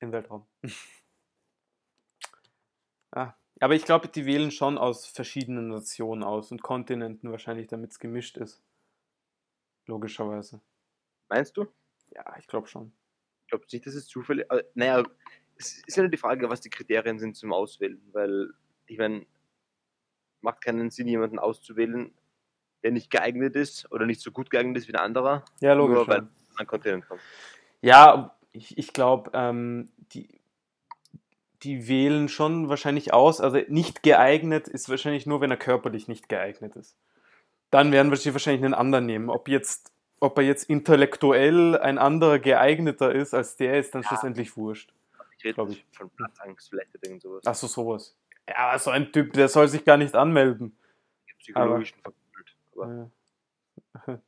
Im 0.00 0.12
Weltraum. 0.12 0.46
ah, 3.12 3.34
aber 3.60 3.74
ich 3.74 3.84
glaube, 3.84 4.08
die 4.08 4.26
wählen 4.26 4.50
schon 4.50 4.78
aus 4.78 5.06
verschiedenen 5.06 5.68
Nationen 5.68 6.24
aus 6.24 6.50
und 6.50 6.62
Kontinenten 6.62 7.30
wahrscheinlich, 7.30 7.66
damit 7.66 7.92
es 7.92 7.98
gemischt 7.98 8.38
ist. 8.38 8.62
Logischerweise. 9.86 10.60
Meinst 11.28 11.56
du? 11.56 11.66
Ja, 12.10 12.36
ich 12.38 12.46
glaube 12.46 12.66
schon. 12.66 12.92
Ich 13.42 13.50
glaube 13.50 13.66
nicht, 13.70 13.86
dass 13.86 13.94
es 13.94 14.06
zufällig. 14.08 14.50
Äh, 14.50 14.64
naja, 14.74 15.04
es 15.58 15.82
ist 15.86 15.96
ja 15.96 16.02
nur 16.02 16.10
die 16.10 16.16
Frage, 16.16 16.48
was 16.50 16.60
die 16.60 16.70
Kriterien 16.70 17.18
sind 17.18 17.36
zum 17.36 17.52
Auswählen. 17.52 18.00
Weil, 18.12 18.50
ich 18.86 18.98
meine, 18.98 19.26
macht 20.40 20.62
keinen 20.62 20.90
Sinn, 20.90 21.08
jemanden 21.08 21.38
auszuwählen, 21.38 22.12
der 22.82 22.92
nicht 22.92 23.10
geeignet 23.10 23.56
ist 23.56 23.90
oder 23.90 24.06
nicht 24.06 24.20
so 24.20 24.30
gut 24.30 24.50
geeignet 24.50 24.76
ist 24.76 24.88
wie 24.88 24.94
ein 24.94 25.00
anderer. 25.00 25.44
Ja, 25.60 25.72
logisch. 25.72 25.96
Nur 25.96 26.08
weil 26.08 26.18
ja. 26.18 26.28
er 26.54 26.60
an 26.60 26.66
Kontinent 26.66 27.08
kommt. 27.08 27.20
Ja, 27.80 28.36
ich, 28.52 28.78
ich 28.78 28.92
glaube, 28.92 29.30
ähm, 29.34 29.90
die, 30.12 30.40
die 31.62 31.88
wählen 31.88 32.28
schon 32.28 32.68
wahrscheinlich 32.68 33.12
aus. 33.12 33.40
Also 33.40 33.58
nicht 33.68 34.02
geeignet 34.02 34.68
ist 34.68 34.88
wahrscheinlich 34.88 35.26
nur, 35.26 35.40
wenn 35.40 35.50
er 35.50 35.56
körperlich 35.56 36.08
nicht 36.08 36.28
geeignet 36.28 36.76
ist. 36.76 36.96
Dann 37.70 37.92
werden 37.92 38.12
wir 38.12 38.32
wahrscheinlich 38.32 38.64
einen 38.64 38.74
anderen 38.74 39.06
nehmen. 39.06 39.28
Ob 39.28 39.48
jetzt, 39.48 39.92
ob 40.20 40.38
er 40.38 40.44
jetzt 40.44 40.70
intellektuell 40.70 41.76
ein 41.76 41.98
anderer 41.98 42.38
geeigneter 42.38 43.12
ist 43.12 43.34
als 43.34 43.56
der, 43.56 43.78
ist 43.78 43.94
dann 43.94 44.04
schlussendlich 44.04 44.56
wurscht. 44.56 44.92
Glaub 45.54 45.70
ich. 45.70 45.84
von 45.92 46.10
Platzangst, 46.10 46.70
vielleicht 46.70 46.94
oder 46.94 47.06
irgend 47.06 47.22
sowas. 47.22 47.42
Ach 47.46 47.54
so, 47.54 47.66
sowas. 47.66 48.16
Ja, 48.48 48.78
so 48.78 48.90
ein 48.90 49.12
Typ, 49.12 49.32
der 49.32 49.48
soll 49.48 49.68
sich 49.68 49.84
gar 49.84 49.96
nicht 49.96 50.14
anmelden. 50.14 50.78
Psychologischen 51.38 51.98
verkühlt. 52.00 53.06
Ja. 54.06 54.14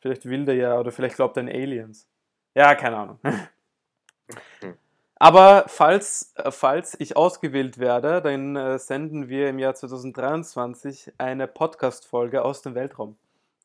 Vielleicht 0.00 0.26
will 0.26 0.44
der 0.44 0.54
ja, 0.54 0.78
oder 0.78 0.92
vielleicht 0.92 1.16
glaubt 1.16 1.38
er 1.38 1.44
an 1.44 1.48
Aliens. 1.48 2.06
Ja, 2.54 2.74
keine 2.74 2.98
Ahnung. 2.98 3.18
Aber 5.16 5.64
falls, 5.66 6.34
äh, 6.36 6.50
falls 6.50 7.00
ich 7.00 7.16
ausgewählt 7.16 7.78
werde, 7.78 8.20
dann 8.20 8.54
äh, 8.54 8.78
senden 8.78 9.30
wir 9.30 9.48
im 9.48 9.58
Jahr 9.58 9.74
2023 9.74 11.14
eine 11.16 11.48
Podcast-Folge 11.48 12.44
aus 12.44 12.60
dem 12.60 12.74
Weltraum. 12.74 13.16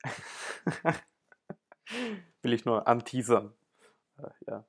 Will 2.41 2.53
ich 2.53 2.63
nur 2.63 2.87
anteasern. 2.87 3.51
Äh, 4.17 4.29
ja. 4.47 4.63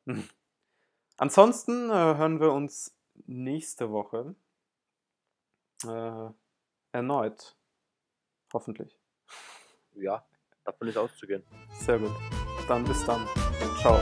Ansonsten 1.20 1.90
äh, 1.90 1.92
hören 1.92 2.40
wir 2.40 2.50
uns 2.50 2.96
nächste 3.26 3.90
Woche 3.90 4.35
äh, 5.87 6.30
erneut. 6.92 7.59
Hoffentlich. 8.54 8.98
ja, 9.96 10.24
davon 10.64 10.88
ist 10.88 10.96
auszugehen. 10.96 11.44
Sehr 11.74 11.98
gut. 11.98 12.12
Dann 12.66 12.85
bis 12.85 13.04
dann. 13.04 13.26
Ciao. 13.78 14.00